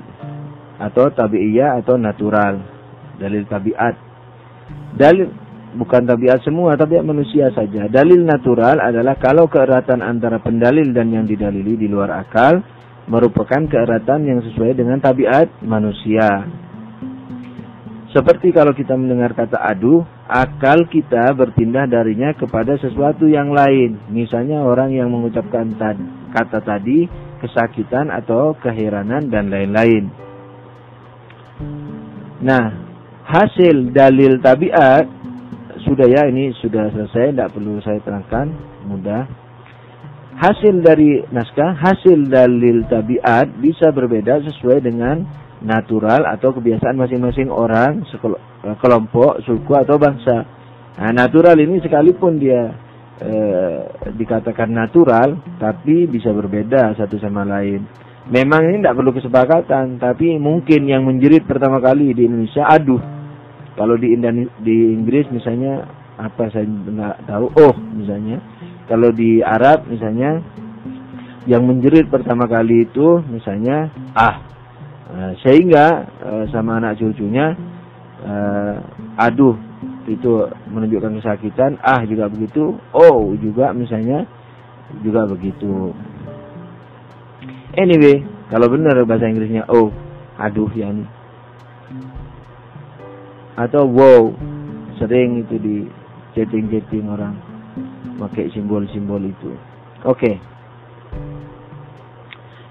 atau 0.78 1.10
tabiiyah 1.10 1.82
atau 1.82 1.98
natural. 1.98 2.62
Dalil 3.18 3.44
tabiat. 3.50 3.96
Dalil 4.94 5.26
bukan 5.74 6.06
tabiat 6.06 6.46
semua, 6.46 6.78
tabiat 6.78 7.02
manusia 7.02 7.50
saja. 7.56 7.90
Dalil 7.90 8.22
natural 8.22 8.78
adalah 8.78 9.18
kalau 9.18 9.50
keeratan 9.50 10.06
antara 10.06 10.38
pendalil 10.38 10.94
dan 10.94 11.10
yang 11.10 11.26
didalili 11.26 11.80
di 11.80 11.88
luar 11.90 12.14
akal 12.22 12.62
merupakan 13.08 13.64
keeratan 13.66 14.28
yang 14.28 14.40
sesuai 14.44 14.76
dengan 14.76 15.00
tabiat 15.00 15.64
manusia. 15.64 16.46
Seperti 18.12 18.52
kalau 18.52 18.76
kita 18.76 18.96
mendengar 19.00 19.32
kata 19.36 19.58
aduh, 19.64 20.04
akal 20.28 20.86
kita 20.92 21.32
berpindah 21.32 21.88
darinya 21.88 22.36
kepada 22.36 22.76
sesuatu 22.76 23.26
yang 23.26 23.56
lain. 23.56 23.96
Misalnya 24.12 24.62
orang 24.62 24.92
yang 24.92 25.08
mengucapkan 25.08 25.72
kata 26.36 26.60
tadi 26.62 27.08
kesakitan 27.40 28.12
atau 28.12 28.54
keheranan 28.60 29.32
dan 29.32 29.48
lain-lain. 29.48 30.12
Nah, 32.44 32.66
hasil 33.26 33.96
dalil 33.96 34.38
tabiat 34.44 35.08
sudah 35.88 36.06
ya 36.06 36.28
ini 36.28 36.52
sudah 36.60 36.92
selesai, 36.92 37.32
tidak 37.32 37.50
perlu 37.56 37.80
saya 37.80 38.04
terangkan, 38.04 38.52
mudah. 38.86 39.24
Hasil 40.38 40.86
dari 40.86 41.26
naskah, 41.34 41.74
hasil 41.74 42.30
dalil 42.30 42.86
tabiat 42.86 43.58
bisa 43.58 43.90
berbeda 43.90 44.38
sesuai 44.46 44.86
dengan 44.86 45.26
natural 45.62 46.30
atau 46.30 46.54
kebiasaan 46.54 46.98
masing-masing 46.98 47.50
orang, 47.50 48.06
kelompok, 48.78 49.42
suku 49.46 49.74
atau 49.74 49.98
bangsa. 49.98 50.46
Nah, 50.98 51.12
natural 51.14 51.58
ini 51.62 51.78
sekalipun 51.82 52.42
dia 52.42 52.74
e, 53.22 53.34
dikatakan 54.18 54.70
natural, 54.70 55.38
tapi 55.62 56.10
bisa 56.10 56.34
berbeda 56.34 56.98
satu 56.98 57.18
sama 57.22 57.46
lain. 57.46 57.86
Memang 58.28 58.66
ini 58.68 58.84
tidak 58.84 58.98
perlu 58.98 59.12
kesepakatan, 59.16 60.02
tapi 60.02 60.36
mungkin 60.36 60.90
yang 60.90 61.08
menjerit 61.08 61.48
pertama 61.48 61.80
kali 61.80 62.12
di 62.12 62.28
Indonesia, 62.28 62.66
aduh. 62.68 63.00
Kalau 63.78 63.94
di 63.94 64.10
Indone 64.10 64.50
di 64.58 64.90
Inggris 64.90 65.30
misalnya 65.30 65.86
apa 66.18 66.50
saya 66.50 66.66
nggak 66.66 67.30
tahu, 67.30 67.46
oh 67.62 67.76
misalnya. 67.94 68.42
Kalau 68.90 69.14
di 69.14 69.44
Arab 69.44 69.86
misalnya 69.86 70.42
yang 71.46 71.62
menjerit 71.68 72.10
pertama 72.10 72.50
kali 72.50 72.90
itu 72.90 73.22
misalnya 73.30 73.92
ah 74.18 74.47
Eh, 74.47 74.47
sehingga 75.40 76.04
uh, 76.20 76.44
sama 76.52 76.84
anak 76.84 77.00
cucunya 77.00 77.56
uh, 78.28 78.76
aduh 79.16 79.56
itu 80.08 80.48
menunjukkan 80.72 81.20
kesakitan. 81.20 81.80
Ah 81.84 82.04
juga 82.08 82.32
begitu. 82.32 82.76
Oh 82.96 83.36
juga 83.40 83.72
misalnya 83.72 84.28
juga 85.04 85.28
begitu. 85.28 85.92
Anyway 87.76 88.24
kalau 88.52 88.68
benar 88.72 89.00
bahasa 89.04 89.28
Inggrisnya 89.28 89.68
oh 89.68 89.92
aduh 90.40 90.72
ya 90.76 90.92
ini 90.92 91.06
atau 93.58 93.90
wow 93.90 94.30
sering 95.02 95.42
itu 95.42 95.56
di 95.58 95.78
chatting-chatting 96.38 97.10
orang 97.10 97.34
pakai 98.22 98.54
simbol-simbol 98.54 99.22
itu. 99.26 99.52
Oke. 100.06 100.38
okay. 100.38 100.57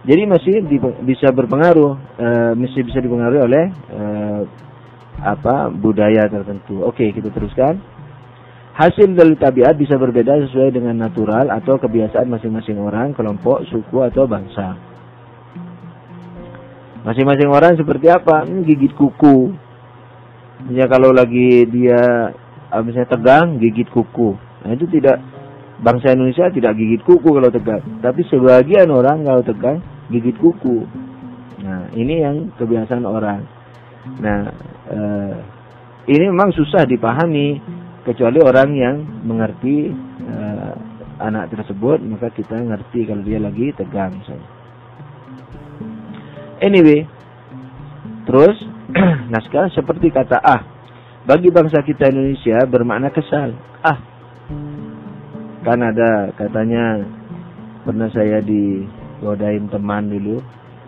Jadi 0.07 0.23
masih 0.23 0.55
di, 0.71 0.79
bisa 1.03 1.35
berpengaruh, 1.35 1.99
e, 2.14 2.29
masih 2.55 2.87
bisa 2.87 3.03
dipengaruhi 3.03 3.42
oleh 3.42 3.64
e, 3.90 4.03
apa 5.19 5.66
budaya 5.75 6.31
tertentu. 6.31 6.87
Oke, 6.87 7.11
kita 7.11 7.35
teruskan. 7.35 7.83
Hasil 8.79 9.19
dari 9.19 9.35
tabiat 9.35 9.75
bisa 9.75 9.99
berbeda 9.99 10.47
sesuai 10.47 10.71
dengan 10.71 10.95
natural 10.95 11.51
atau 11.51 11.75
kebiasaan 11.83 12.31
masing-masing 12.31 12.79
orang, 12.79 13.19
kelompok, 13.19 13.66
suku 13.66 13.99
atau 14.07 14.31
bangsa. 14.31 14.79
Masing-masing 17.03 17.51
orang 17.51 17.75
seperti 17.75 18.07
apa? 18.07 18.47
Hmm, 18.47 18.62
gigit 18.62 18.95
kuku. 18.95 19.59
Ya 20.71 20.87
kalau 20.87 21.11
lagi 21.11 21.66
dia 21.66 22.31
misalnya 22.85 23.11
tegang, 23.11 23.59
gigit 23.59 23.90
kuku. 23.90 24.38
Nah 24.38 24.71
itu 24.71 24.87
tidak 24.87 25.19
bangsa 25.83 26.14
Indonesia 26.14 26.47
tidak 26.55 26.79
gigit 26.79 27.03
kuku 27.03 27.27
kalau 27.27 27.51
tegang, 27.51 27.83
tapi 28.01 28.25
sebagian 28.31 28.88
orang 28.88 29.27
kalau 29.27 29.42
tegang 29.45 29.79
gigit 30.11 30.37
kuku. 30.38 30.87
Nah, 31.62 31.90
ini 31.97 32.23
yang 32.23 32.53
kebiasaan 32.61 33.05
orang. 33.07 33.42
Nah, 34.23 34.40
eh, 34.92 35.37
ini 36.07 36.25
memang 36.31 36.55
susah 36.55 36.87
dipahami 36.87 37.59
kecuali 38.07 38.38
orang 38.38 38.71
yang 38.77 38.97
mengerti 39.27 39.90
eh, 40.27 40.75
anak 41.19 41.51
tersebut, 41.51 41.99
maka 42.07 42.31
kita 42.31 42.55
ngerti 42.61 43.09
kalau 43.09 43.23
dia 43.25 43.40
lagi 43.40 43.73
tegang 43.75 44.14
misalnya. 44.14 44.49
Anyway, 46.61 47.05
terus 48.25 48.57
naskah 49.33 49.69
seperti 49.73 50.09
kata 50.09 50.40
ah. 50.40 50.62
Bagi 51.27 51.51
bangsa 51.51 51.83
kita 51.83 52.07
Indonesia 52.07 52.62
bermakna 52.71 53.11
kesal. 53.11 53.51
Ah. 53.83 53.99
Kan 55.66 55.83
ada 55.83 56.31
katanya 56.38 57.03
pernah 57.83 58.07
saya 58.14 58.38
di 58.38 58.87
godain 59.20 59.68
teman 59.72 60.09
dulu 60.12 60.40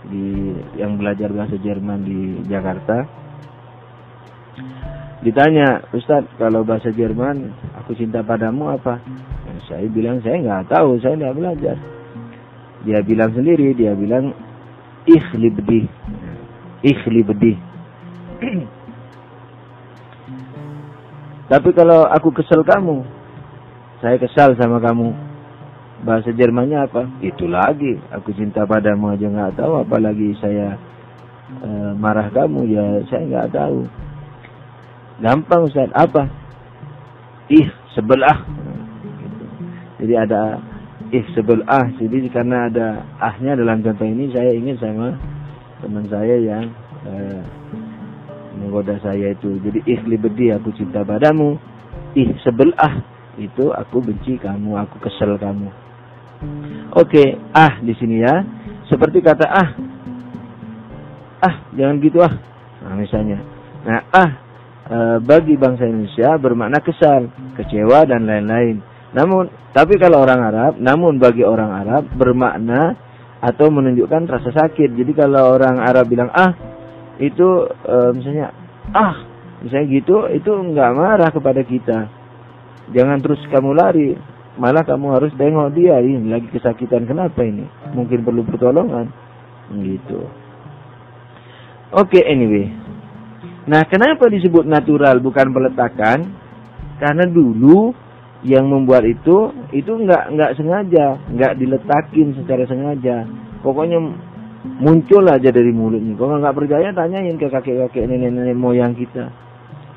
di 0.09 0.55
yang 0.79 0.97
belajar 0.97 1.33
bahasa 1.33 1.57
Jerman 1.61 2.01
di 2.05 2.21
Jakarta. 2.49 3.05
Ditanya, 5.19 5.83
Ustadz, 5.91 6.31
kalau 6.39 6.63
bahasa 6.63 6.95
Jerman 6.95 7.51
aku 7.75 7.99
cinta 7.99 8.23
padamu 8.23 8.71
apa? 8.71 9.03
Nah, 9.03 9.59
saya 9.67 9.87
bilang 9.91 10.23
saya 10.23 10.39
nggak 10.39 10.71
tahu, 10.71 11.03
saya 11.03 11.19
nggak 11.19 11.37
belajar. 11.37 11.77
Dia 12.87 13.03
bilang 13.03 13.35
sendiri, 13.35 13.75
dia 13.75 13.99
bilang 13.99 14.31
ikhli 15.03 15.51
bedih, 15.51 15.87
ikhli 16.87 17.21
bedih. 17.27 17.57
Tapi 21.51 21.71
kalau 21.75 22.07
aku 22.07 22.31
kesel 22.31 22.63
kamu, 22.63 23.03
saya 23.99 24.21
kesal 24.23 24.55
sama 24.55 24.79
kamu, 24.79 25.11
bahasa 26.03 26.31
Jermannya 26.31 26.79
apa? 26.87 27.03
Itu 27.25 27.51
lagi. 27.51 27.99
Aku 28.15 28.31
cinta 28.35 28.63
padamu 28.69 29.15
aja 29.15 29.27
nggak 29.27 29.59
tahu, 29.59 29.83
apalagi 29.83 30.35
saya 30.39 30.79
e, 31.63 31.71
marah 31.99 32.31
kamu 32.31 32.61
ya 32.71 32.85
saya 33.11 33.23
nggak 33.27 33.51
tahu. 33.55 33.81
Gampang 35.19 35.67
Ustaz. 35.67 35.91
Apa? 35.95 36.31
Ih 37.51 37.69
sebelah. 37.97 38.47
Jadi 39.99 40.15
ada 40.15 40.63
ih 41.11 41.27
sebelah. 41.35 41.91
Jadi 41.99 42.31
karena 42.31 42.71
ada 42.71 43.03
ahnya 43.19 43.59
dalam 43.59 43.83
contoh 43.83 44.07
ini 44.07 44.31
saya 44.31 44.55
ingin 44.55 44.79
sama 44.79 45.19
teman 45.83 46.07
saya 46.07 46.37
yang 46.39 46.71
e, 47.03 47.13
menggoda 48.63 48.95
saya 49.03 49.35
itu. 49.35 49.59
Jadi 49.59 49.83
ih 49.91 50.01
libedi 50.07 50.55
aku 50.55 50.71
cinta 50.79 51.03
padamu. 51.03 51.59
Ih 52.15 52.31
sebelah 52.47 53.19
itu 53.39 53.71
aku 53.71 54.03
benci 54.03 54.39
kamu, 54.39 54.75
aku 54.79 54.99
kesel 55.03 55.39
kamu. 55.39 55.88
Oke, 56.95 57.37
ah 57.53 57.83
di 57.83 57.93
sini 57.99 58.23
ya. 58.23 58.43
Seperti 58.87 59.19
kata 59.21 59.47
ah. 59.47 59.69
Ah, 61.39 61.55
jangan 61.75 61.97
gitu 62.03 62.19
ah. 62.23 62.35
Nah, 62.83 62.95
misalnya. 62.95 63.39
Nah, 63.87 64.01
ah 64.11 64.31
e, 64.89 64.97
bagi 65.23 65.55
bangsa 65.55 65.87
Indonesia 65.87 66.35
bermakna 66.41 66.79
kesal, 66.81 67.29
kecewa 67.59 68.09
dan 68.09 68.25
lain-lain. 68.25 68.81
Namun, 69.15 69.49
tapi 69.73 69.97
kalau 70.01 70.25
orang 70.25 70.41
Arab, 70.43 70.73
namun 70.81 71.21
bagi 71.21 71.45
orang 71.45 71.71
Arab 71.71 72.05
bermakna 72.17 72.97
atau 73.39 73.71
menunjukkan 73.71 74.27
rasa 74.27 74.51
sakit. 74.51 74.99
Jadi 74.99 75.13
kalau 75.15 75.55
orang 75.55 75.79
Arab 75.79 76.11
bilang 76.11 76.31
ah 76.35 76.55
itu 77.19 77.67
e, 77.67 77.97
misalnya 78.15 78.55
ah 78.95 79.15
misalnya 79.63 79.87
gitu 79.91 80.27
itu 80.35 80.51
nggak 80.51 80.95
marah 80.95 81.31
kepada 81.31 81.63
kita. 81.63 81.99
Jangan 82.89 83.21
terus 83.21 83.39
kamu 83.53 83.77
lari, 83.77 84.17
malah 84.59 84.83
kamu 84.83 85.07
harus 85.15 85.33
tengok 85.39 85.73
dia 85.73 86.03
ini 86.03 86.29
lagi 86.29 86.51
kesakitan 86.51 87.07
kenapa 87.07 87.47
ini? 87.47 87.65
Mungkin 87.95 88.27
perlu 88.27 88.43
pertolongan. 88.45 89.09
Gitu. 89.71 90.27
Oke, 91.95 92.21
okay, 92.21 92.23
anyway. 92.29 92.69
Nah, 93.69 93.85
kenapa 93.89 94.29
disebut 94.29 94.69
natural 94.69 95.21
bukan 95.23 95.55
peletakan? 95.55 96.19
Karena 96.99 97.25
dulu 97.25 97.95
yang 98.47 98.71
membuat 98.71 99.03
itu 99.07 99.51
itu 99.75 99.93
nggak 99.93 100.35
nggak 100.35 100.55
sengaja, 100.59 101.17
nggak 101.31 101.57
diletakin 101.57 102.35
secara 102.39 102.65
sengaja. 102.67 103.25
Pokoknya 103.63 103.99
muncul 104.83 105.25
aja 105.27 105.51
dari 105.51 105.71
mulutnya. 105.71 106.15
Kalau 106.19 106.39
nggak 106.43 106.57
percaya 106.57 106.89
tanyain 106.93 107.39
ke 107.39 107.47
kakek-kakek 107.47 108.05
nenek-nenek 108.09 108.59
moyang 108.59 108.95
kita. 108.95 109.31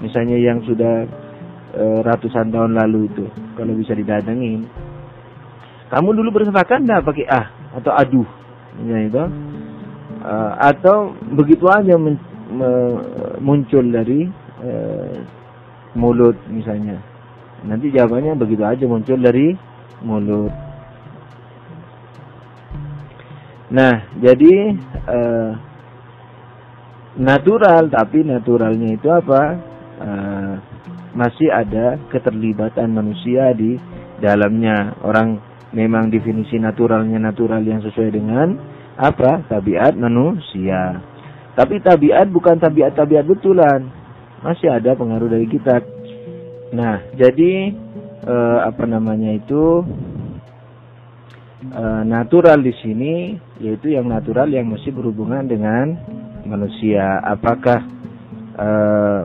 Misalnya 0.02 0.38
yang 0.38 0.62
sudah 0.66 1.06
e, 1.72 1.84
ratusan 2.06 2.52
tahun 2.52 2.78
lalu 2.78 3.08
itu, 3.12 3.26
kalau 3.56 3.74
bisa 3.76 3.96
didatengin. 3.96 4.68
Kamu 5.92 6.16
dulu 6.16 6.40
bersepakat 6.40 6.88
nggak 6.88 7.04
pakai 7.04 7.26
ah 7.28 7.46
atau 7.76 7.92
aduh, 7.92 8.28
ya 8.88 8.98
itu, 9.04 9.24
e, 10.24 10.34
atau 10.60 11.16
begitu 11.36 11.68
aja 11.68 11.96
men, 11.96 12.16
me, 12.52 12.70
muncul 13.40 13.84
dari 13.92 14.28
e, 14.64 14.72
mulut 15.96 16.36
misalnya. 16.48 17.00
Nanti 17.62 17.94
jawabannya 17.94 18.40
begitu 18.40 18.64
aja 18.64 18.84
muncul 18.88 19.20
dari 19.20 19.54
mulut. 20.02 20.52
Nah, 23.72 24.04
jadi 24.20 24.76
e, 25.08 25.20
natural 27.20 27.92
tapi 27.92 28.24
naturalnya 28.24 28.96
itu 28.96 29.08
apa? 29.12 29.71
Masih 31.12 31.52
ada 31.52 32.00
keterlibatan 32.08 32.96
manusia 32.96 33.52
di 33.52 33.76
dalamnya. 34.24 34.96
Orang 35.04 35.44
memang 35.76 36.08
definisi 36.08 36.56
naturalnya 36.56 37.20
natural 37.20 37.64
yang 37.64 37.84
sesuai 37.84 38.12
dengan 38.16 38.56
apa? 38.96 39.44
Tabiat 39.48 39.96
manusia. 40.00 41.04
Tapi 41.52 41.84
tabiat 41.84 42.32
bukan 42.32 42.56
tabiat-tabiat 42.60 43.26
betulan. 43.28 43.84
Masih 44.40 44.72
ada 44.72 44.96
pengaruh 44.96 45.28
dari 45.28 45.48
kita. 45.52 45.84
Nah, 46.72 47.04
jadi 47.20 47.76
eh, 48.24 48.60
apa 48.64 48.88
namanya 48.88 49.36
itu 49.36 49.84
eh, 51.68 52.04
natural 52.08 52.64
di 52.64 52.74
sini 52.80 53.36
yaitu 53.60 53.92
yang 53.92 54.08
natural 54.08 54.48
yang 54.48 54.72
masih 54.72 54.96
berhubungan 54.96 55.44
dengan 55.44 55.92
manusia. 56.48 57.20
Apakah 57.20 57.84
eh, 58.56 59.22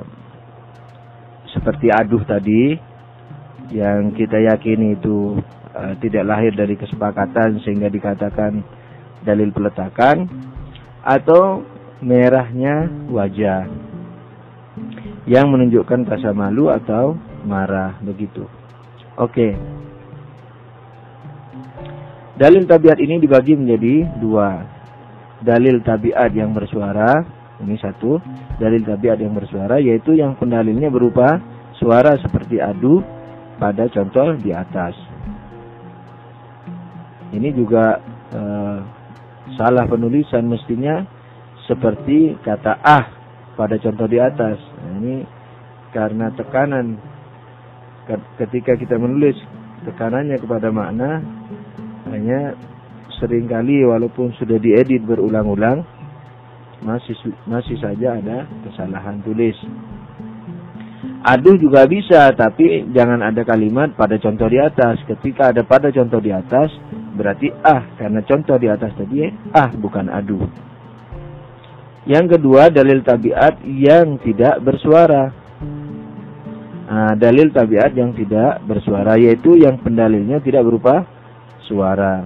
seperti 1.66 1.90
aduh 1.90 2.22
tadi 2.22 2.78
yang 3.74 4.14
kita 4.14 4.38
yakini 4.38 4.94
itu 4.94 5.34
uh, 5.74 5.98
tidak 5.98 6.22
lahir 6.22 6.54
dari 6.54 6.78
kesepakatan 6.78 7.58
sehingga 7.66 7.90
dikatakan 7.90 8.62
dalil 9.26 9.50
peletakan 9.50 10.30
atau 11.02 11.66
merahnya 11.98 12.86
wajah 13.10 13.66
yang 15.26 15.50
menunjukkan 15.50 16.06
rasa 16.06 16.30
malu 16.30 16.70
atau 16.70 17.18
marah 17.42 17.98
begitu. 17.98 18.46
Oke. 19.18 19.58
Dalil 22.38 22.62
tabiat 22.70 23.02
ini 23.02 23.18
dibagi 23.18 23.58
menjadi 23.58 24.22
dua. 24.22 24.62
Dalil 25.42 25.82
tabiat 25.82 26.30
yang 26.30 26.54
bersuara, 26.54 27.26
ini 27.58 27.74
satu. 27.74 28.22
Dalil 28.62 28.86
tabiat 28.86 29.18
yang 29.18 29.34
bersuara 29.34 29.82
yaitu 29.82 30.14
yang 30.14 30.38
pendalilnya 30.38 30.94
berupa 30.94 31.55
suara 31.78 32.16
seperti 32.20 32.60
adu 32.60 33.00
pada 33.56 33.88
contoh 33.88 34.36
di 34.36 34.52
atas. 34.52 34.94
Ini 37.32 37.48
juga 37.52 38.00
eh, 38.32 38.78
salah 39.54 39.84
penulisan 39.86 40.46
mestinya 40.46 41.04
seperti 41.66 42.38
kata 42.42 42.78
ah 42.80 43.04
pada 43.58 43.76
contoh 43.80 44.06
di 44.06 44.18
atas. 44.20 44.58
Nah, 44.60 44.92
ini 45.02 45.14
karena 45.90 46.30
tekanan 46.34 47.00
ketika 48.38 48.78
kita 48.78 48.94
menulis 49.00 49.34
tekanannya 49.82 50.38
kepada 50.38 50.70
makna 50.70 51.24
hanya 52.12 52.54
sering 53.18 53.48
kali 53.50 53.82
walaupun 53.82 54.30
sudah 54.38 54.60
diedit 54.60 55.02
berulang-ulang 55.02 55.82
masih 56.84 57.16
masih 57.48 57.74
saja 57.80 58.20
ada 58.20 58.44
kesalahan 58.68 59.18
tulis. 59.24 59.56
Aduh 61.26 61.58
juga 61.58 61.90
bisa, 61.90 62.30
tapi 62.38 62.86
jangan 62.94 63.18
ada 63.18 63.42
kalimat 63.42 63.90
pada 63.98 64.14
contoh 64.14 64.46
di 64.46 64.62
atas. 64.62 65.02
Ketika 65.10 65.50
ada 65.50 65.66
pada 65.66 65.90
contoh 65.90 66.22
di 66.22 66.30
atas, 66.30 66.70
berarti 67.18 67.50
ah, 67.66 67.82
karena 67.98 68.22
contoh 68.22 68.54
di 68.62 68.70
atas 68.70 68.94
tadi 68.94 69.26
ah 69.50 69.74
bukan 69.74 70.06
aduh. 70.06 70.46
Yang 72.06 72.38
kedua, 72.38 72.70
dalil 72.70 73.02
tabiat 73.02 73.58
yang 73.66 74.22
tidak 74.22 74.62
bersuara. 74.62 75.34
Nah, 76.86 77.18
dalil 77.18 77.50
tabiat 77.50 77.90
yang 77.98 78.14
tidak 78.14 78.62
bersuara 78.62 79.18
yaitu 79.18 79.58
yang 79.58 79.82
pendalilnya 79.82 80.38
tidak 80.38 80.62
berupa 80.62 81.02
suara. 81.66 82.22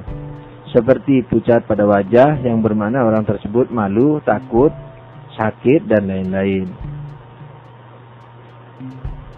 Seperti 0.76 1.24
pucat 1.24 1.64
pada 1.64 1.88
wajah 1.88 2.44
yang 2.44 2.61
bermakna 2.61 3.01
orang 3.01 3.24
tersebut 3.24 3.72
malu, 3.72 4.20
takut, 4.20 4.68
sakit, 5.40 5.88
dan 5.88 6.05
lain-lain. 6.05 6.99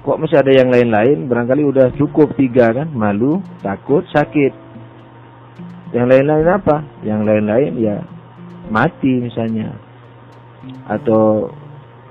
Kok 0.02 0.18
masih 0.18 0.42
ada 0.42 0.50
yang 0.50 0.66
lain-lain? 0.66 1.30
Barangkali 1.30 1.62
udah 1.62 1.94
cukup 1.94 2.34
tiga 2.34 2.74
kan? 2.74 2.90
Malu, 2.90 3.38
takut, 3.62 4.02
sakit. 4.10 4.50
Yang 5.94 6.06
lain-lain 6.10 6.48
apa? 6.50 6.82
Yang 7.06 7.20
lain-lain 7.22 7.72
ya 7.78 7.96
mati 8.72 9.20
misalnya 9.20 9.74
atau 10.86 11.50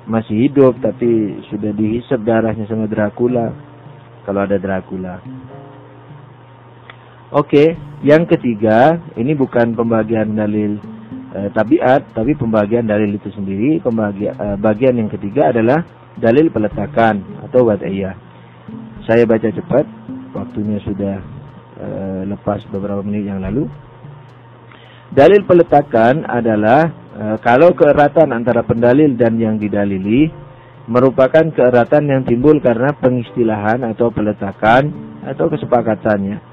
masih 0.06 0.50
hidup 0.50 0.76
tapi 0.84 1.40
sudah 1.48 1.72
dihisap 1.72 2.20
darahnya 2.22 2.68
sama 2.68 2.86
Dracula 2.86 3.52
kalau 4.28 4.44
ada 4.44 4.60
Dracula. 4.60 5.18
Oke, 7.32 7.80
yang 8.04 8.28
ketiga 8.28 9.00
ini 9.16 9.32
bukan 9.32 9.72
pembagian 9.72 10.36
dalil 10.36 10.78
e, 11.34 11.50
tabiat 11.52 12.14
tapi 12.14 12.36
pembagian 12.38 12.88
dalil 12.88 13.16
itu 13.16 13.32
sendiri. 13.34 13.80
Pembagian 13.82 14.36
e, 14.36 14.48
bagian 14.60 14.96
yang 15.00 15.10
ketiga 15.10 15.52
adalah 15.52 15.84
dalil 16.20 16.52
peletakan 16.52 17.48
atau 17.50 17.68
wad'iyah. 17.68 18.16
Saya 19.08 19.26
baca 19.26 19.50
cepat, 19.50 19.86
waktunya 20.36 20.78
sudah 20.86 21.18
e, 21.80 21.88
lepas 22.30 22.64
beberapa 22.70 23.02
menit 23.02 23.28
yang 23.32 23.42
lalu. 23.42 23.66
Dalil 25.12 25.44
peletakan 25.44 26.24
adalah 26.24 27.02
E, 27.12 27.38
kalau 27.44 27.76
keeratan 27.76 28.32
antara 28.32 28.64
pendalil 28.64 29.20
dan 29.20 29.36
yang 29.36 29.60
didalili 29.60 30.32
merupakan 30.88 31.44
keeratan 31.52 32.08
yang 32.08 32.22
timbul 32.24 32.56
karena 32.64 32.96
pengistilahan 32.96 33.84
atau 33.84 34.10
peletakan 34.16 34.90
atau 35.28 35.52
kesepakatannya 35.52 36.51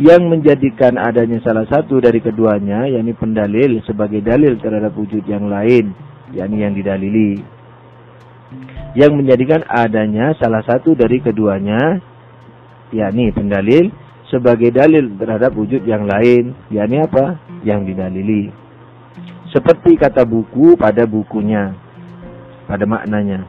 yang 0.00 0.32
menjadikan 0.32 0.96
adanya 0.96 1.44
salah 1.44 1.68
satu 1.68 2.00
dari 2.00 2.24
keduanya 2.24 2.88
yakni 2.88 3.12
pendalil 3.12 3.84
sebagai 3.84 4.24
dalil 4.24 4.56
terhadap 4.56 4.96
wujud 4.96 5.20
yang 5.28 5.44
lain 5.52 5.92
yakni 6.32 6.64
yang 6.64 6.72
didalili. 6.72 7.42
Yang 8.96 9.12
menjadikan 9.12 9.62
adanya 9.68 10.34
salah 10.40 10.64
satu 10.66 10.96
dari 10.96 11.22
keduanya 11.22 12.00
yakni 12.90 13.30
pendalil 13.30 13.92
sebagai 14.26 14.72
dalil 14.74 15.14
terhadap 15.20 15.54
wujud 15.54 15.84
yang 15.84 16.08
lain 16.08 16.56
yakni 16.72 17.04
apa? 17.04 17.36
Yang 17.62 17.94
didalili. 17.94 18.50
Seperti 19.52 19.98
kata 20.00 20.24
buku 20.24 20.80
pada 20.80 21.04
bukunya, 21.04 21.74
pada 22.64 22.86
maknanya. 22.86 23.44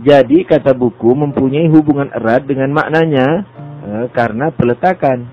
Jadi 0.00 0.44
kata 0.44 0.76
buku 0.76 1.16
mempunyai 1.16 1.68
hubungan 1.72 2.12
erat 2.12 2.44
dengan 2.44 2.72
maknanya 2.72 3.44
eh, 3.90 4.08
karena 4.14 4.54
peletakan, 4.54 5.26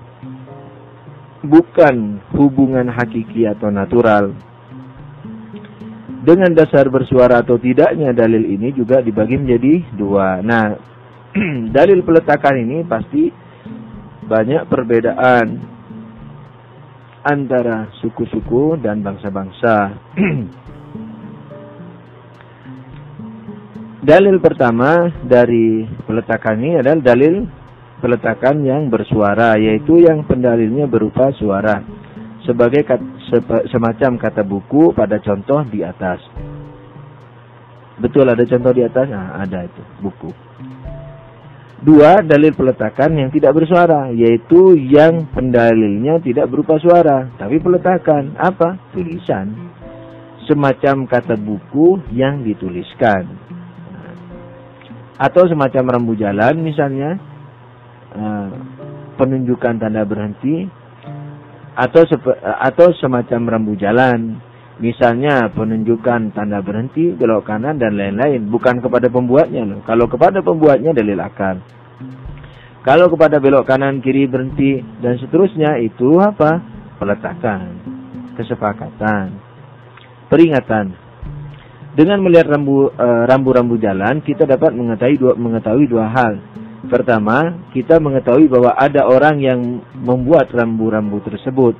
bukan 1.46 2.18
hubungan 2.34 2.90
hakiki 2.90 3.46
atau 3.46 3.70
natural. 3.70 4.34
Dengan 6.18 6.50
dasar 6.52 6.90
bersuara 6.90 7.40
atau 7.40 7.56
tidaknya 7.56 8.10
dalil 8.10 8.42
ini 8.42 8.74
juga 8.74 8.98
dibagi 8.98 9.38
menjadi 9.38 9.74
dua. 9.94 10.42
Nah, 10.42 10.74
dalil 11.76 12.02
peletakan 12.02 12.56
ini 12.58 12.82
pasti 12.84 13.30
banyak 14.28 14.68
perbedaan 14.68 15.46
antara 17.24 17.88
suku-suku 18.02 18.76
dan 18.82 19.00
bangsa-bangsa. 19.00 19.76
Dalil 23.98 24.40
pertama 24.40 25.12
dari 25.20 25.84
peletakan 26.08 26.56
ini 26.64 26.80
adalah 26.80 26.96
dalil 27.12 27.44
peletakan 27.98 28.62
yang 28.62 28.88
bersuara, 28.90 29.58
yaitu 29.58 30.02
yang 30.02 30.24
pendalilnya 30.24 30.86
berupa 30.86 31.30
suara. 31.34 31.82
Sebagai 32.46 32.86
kat, 32.86 33.00
sepa, 33.28 33.66
semacam 33.68 34.16
kata 34.16 34.42
buku 34.46 34.94
pada 34.94 35.20
contoh 35.20 35.60
di 35.68 35.84
atas. 35.84 36.22
Betul 37.98 38.30
ada 38.30 38.40
contoh 38.46 38.72
di 38.72 38.82
atas? 38.86 39.06
Nah, 39.10 39.42
ada 39.42 39.66
itu, 39.66 39.82
buku. 40.00 40.30
Dua, 41.78 42.22
dalil 42.26 42.54
peletakan 42.54 43.14
yang 43.14 43.30
tidak 43.30 43.54
bersuara, 43.54 44.10
yaitu 44.10 44.74
yang 44.74 45.30
pendalilnya 45.30 46.18
tidak 46.22 46.50
berupa 46.50 46.78
suara, 46.82 47.30
tapi 47.38 47.62
peletakan. 47.62 48.34
Apa? 48.34 48.78
Tulisan. 48.90 49.54
Semacam 50.46 51.06
kata 51.06 51.36
buku 51.36 52.02
yang 52.14 52.40
dituliskan 52.42 53.48
atau 55.18 55.50
semacam 55.50 55.98
rambu 55.98 56.14
jalan 56.14 56.62
misalnya 56.62 57.18
uh, 58.14 58.48
penunjukan 59.18 59.82
tanda 59.82 60.06
berhenti 60.06 60.68
atau 61.78 62.02
atau 62.42 62.86
semacam 62.98 63.40
rambu 63.58 63.74
jalan. 63.78 64.42
Misalnya 64.78 65.50
penunjukan 65.50 66.30
tanda 66.38 66.62
berhenti 66.62 67.10
belok 67.10 67.50
kanan 67.50 67.82
dan 67.82 67.98
lain-lain. 67.98 68.46
Bukan 68.46 68.78
kepada 68.78 69.10
pembuatnya 69.10 69.66
loh. 69.66 69.82
Kalau 69.82 70.06
kepada 70.06 70.38
pembuatnya 70.38 70.94
dalil 70.94 71.18
akal. 71.18 71.58
Kalau 72.86 73.10
kepada 73.10 73.42
belok 73.42 73.66
kanan 73.66 73.98
kiri 73.98 74.30
berhenti 74.30 74.78
dan 75.02 75.18
seterusnya 75.18 75.82
itu 75.82 76.22
apa? 76.22 76.62
Peletakan. 77.02 77.74
Kesepakatan. 78.38 79.34
Peringatan. 80.30 80.94
Dengan 81.98 82.22
melihat 82.22 82.46
rambu 82.54 82.94
eh, 82.94 83.22
rambu-rambu 83.26 83.74
jalan, 83.82 84.22
kita 84.22 84.46
dapat 84.46 84.70
mengetahui 84.70 85.18
dua, 85.18 85.34
mengetahui 85.34 85.90
dua 85.90 86.06
hal. 86.06 86.38
Pertama, 86.86 87.66
kita 87.74 87.98
mengetahui 87.98 88.46
bahwa 88.46 88.70
ada 88.78 89.02
orang 89.10 89.42
yang 89.42 89.60
membuat 89.98 90.54
rambu-rambu 90.54 91.18
tersebut. 91.26 91.74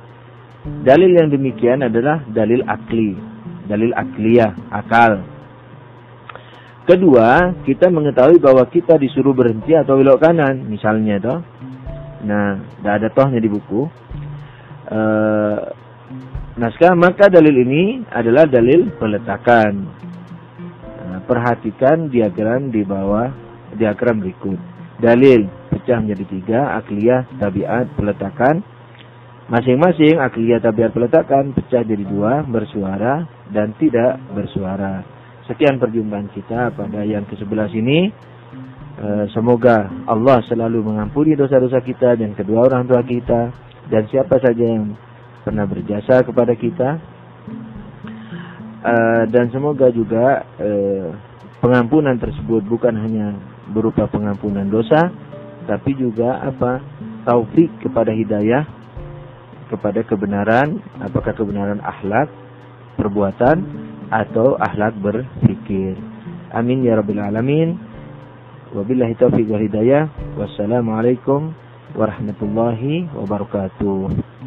Dalil 0.83 1.15
yang 1.15 1.31
demikian 1.31 1.87
adalah 1.87 2.19
dalil 2.27 2.67
akli, 2.67 3.15
dalil 3.63 3.95
akliyah, 3.95 4.51
akal. 4.75 5.23
Kedua, 6.83 7.55
kita 7.63 7.87
mengetahui 7.87 8.43
bahwa 8.43 8.67
kita 8.67 8.99
disuruh 8.99 9.31
berhenti 9.31 9.71
atau 9.71 9.95
belok 9.95 10.19
kanan, 10.19 10.67
misalnya 10.67 11.21
toh. 11.23 11.39
Nah, 12.27 12.59
tidak 12.59 12.93
ada 12.99 13.07
tohnya 13.15 13.39
di 13.39 13.47
buku. 13.47 13.87
Uh, 14.89 15.69
naskah 16.59 16.97
maka 16.97 17.31
dalil 17.31 17.55
ini 17.55 18.03
adalah 18.09 18.49
dalil 18.49 18.89
peletakan 18.99 19.99
perhatikan 21.29 22.09
diagram 22.09 22.73
di 22.73 22.81
bawah 22.81 23.29
diagram 23.77 24.17
berikut. 24.17 24.57
Dalil 24.99 25.47
pecah 25.71 26.03
menjadi 26.03 26.25
tiga, 26.27 26.59
akliyah, 26.79 27.25
tabiat, 27.39 27.95
peletakan. 27.95 28.61
Masing-masing 29.49 30.19
akliyah, 30.21 30.61
tabiat, 30.61 30.93
peletakan 30.93 31.55
pecah 31.55 31.81
jadi 31.81 32.03
dua, 32.05 32.45
bersuara 32.45 33.25
dan 33.49 33.73
tidak 33.79 34.19
bersuara. 34.35 35.01
Sekian 35.49 35.81
perjumpaan 35.81 36.29
kita 36.29 36.75
pada 36.75 37.01
yang 37.01 37.25
ke-11 37.25 37.71
ini. 37.79 37.99
Eh, 38.99 39.25
semoga 39.31 39.87
Allah 40.05 40.43
selalu 40.45 40.83
mengampuni 40.83 41.31
dosa-dosa 41.33 41.79
kita 41.79 42.19
dan 42.19 42.35
kedua 42.35 42.67
orang 42.67 42.83
tua 42.83 42.99
kita 42.99 43.47
dan 43.87 44.03
siapa 44.11 44.43
saja 44.43 44.59
yang 44.59 44.91
pernah 45.47 45.63
berjasa 45.63 46.19
kepada 46.27 46.51
kita 46.59 46.99
Uh, 48.79 49.27
dan 49.27 49.51
semoga 49.51 49.91
juga 49.91 50.47
uh, 50.55 51.11
pengampunan 51.59 52.15
tersebut 52.15 52.63
bukan 52.63 52.95
hanya 52.95 53.35
berupa 53.71 54.09
pengampunan 54.09 54.65
dosa, 54.67 55.09
tapi 55.69 55.93
juga 55.93 56.41
apa 56.41 56.81
taufik 57.23 57.69
kepada 57.83 58.09
hidayah, 58.09 58.65
kepada 59.69 60.01
kebenaran, 60.01 60.81
apakah 60.97 61.33
kebenaran 61.37 61.77
akhlak, 61.85 62.27
perbuatan, 62.97 63.61
atau 64.09 64.57
akhlak 64.57 64.97
berpikir. 64.97 65.93
Amin 66.49 66.81
ya 66.81 66.97
rabbil 66.97 67.21
alamin. 67.21 67.77
Wabillahi 68.73 69.13
taufiq 69.17 69.45
wal 69.49 69.61
hidayah. 69.61 70.09
Wassalamualaikum 70.37 71.53
warahmatullahi 71.93 73.09
wabarakatuh. 73.13 74.38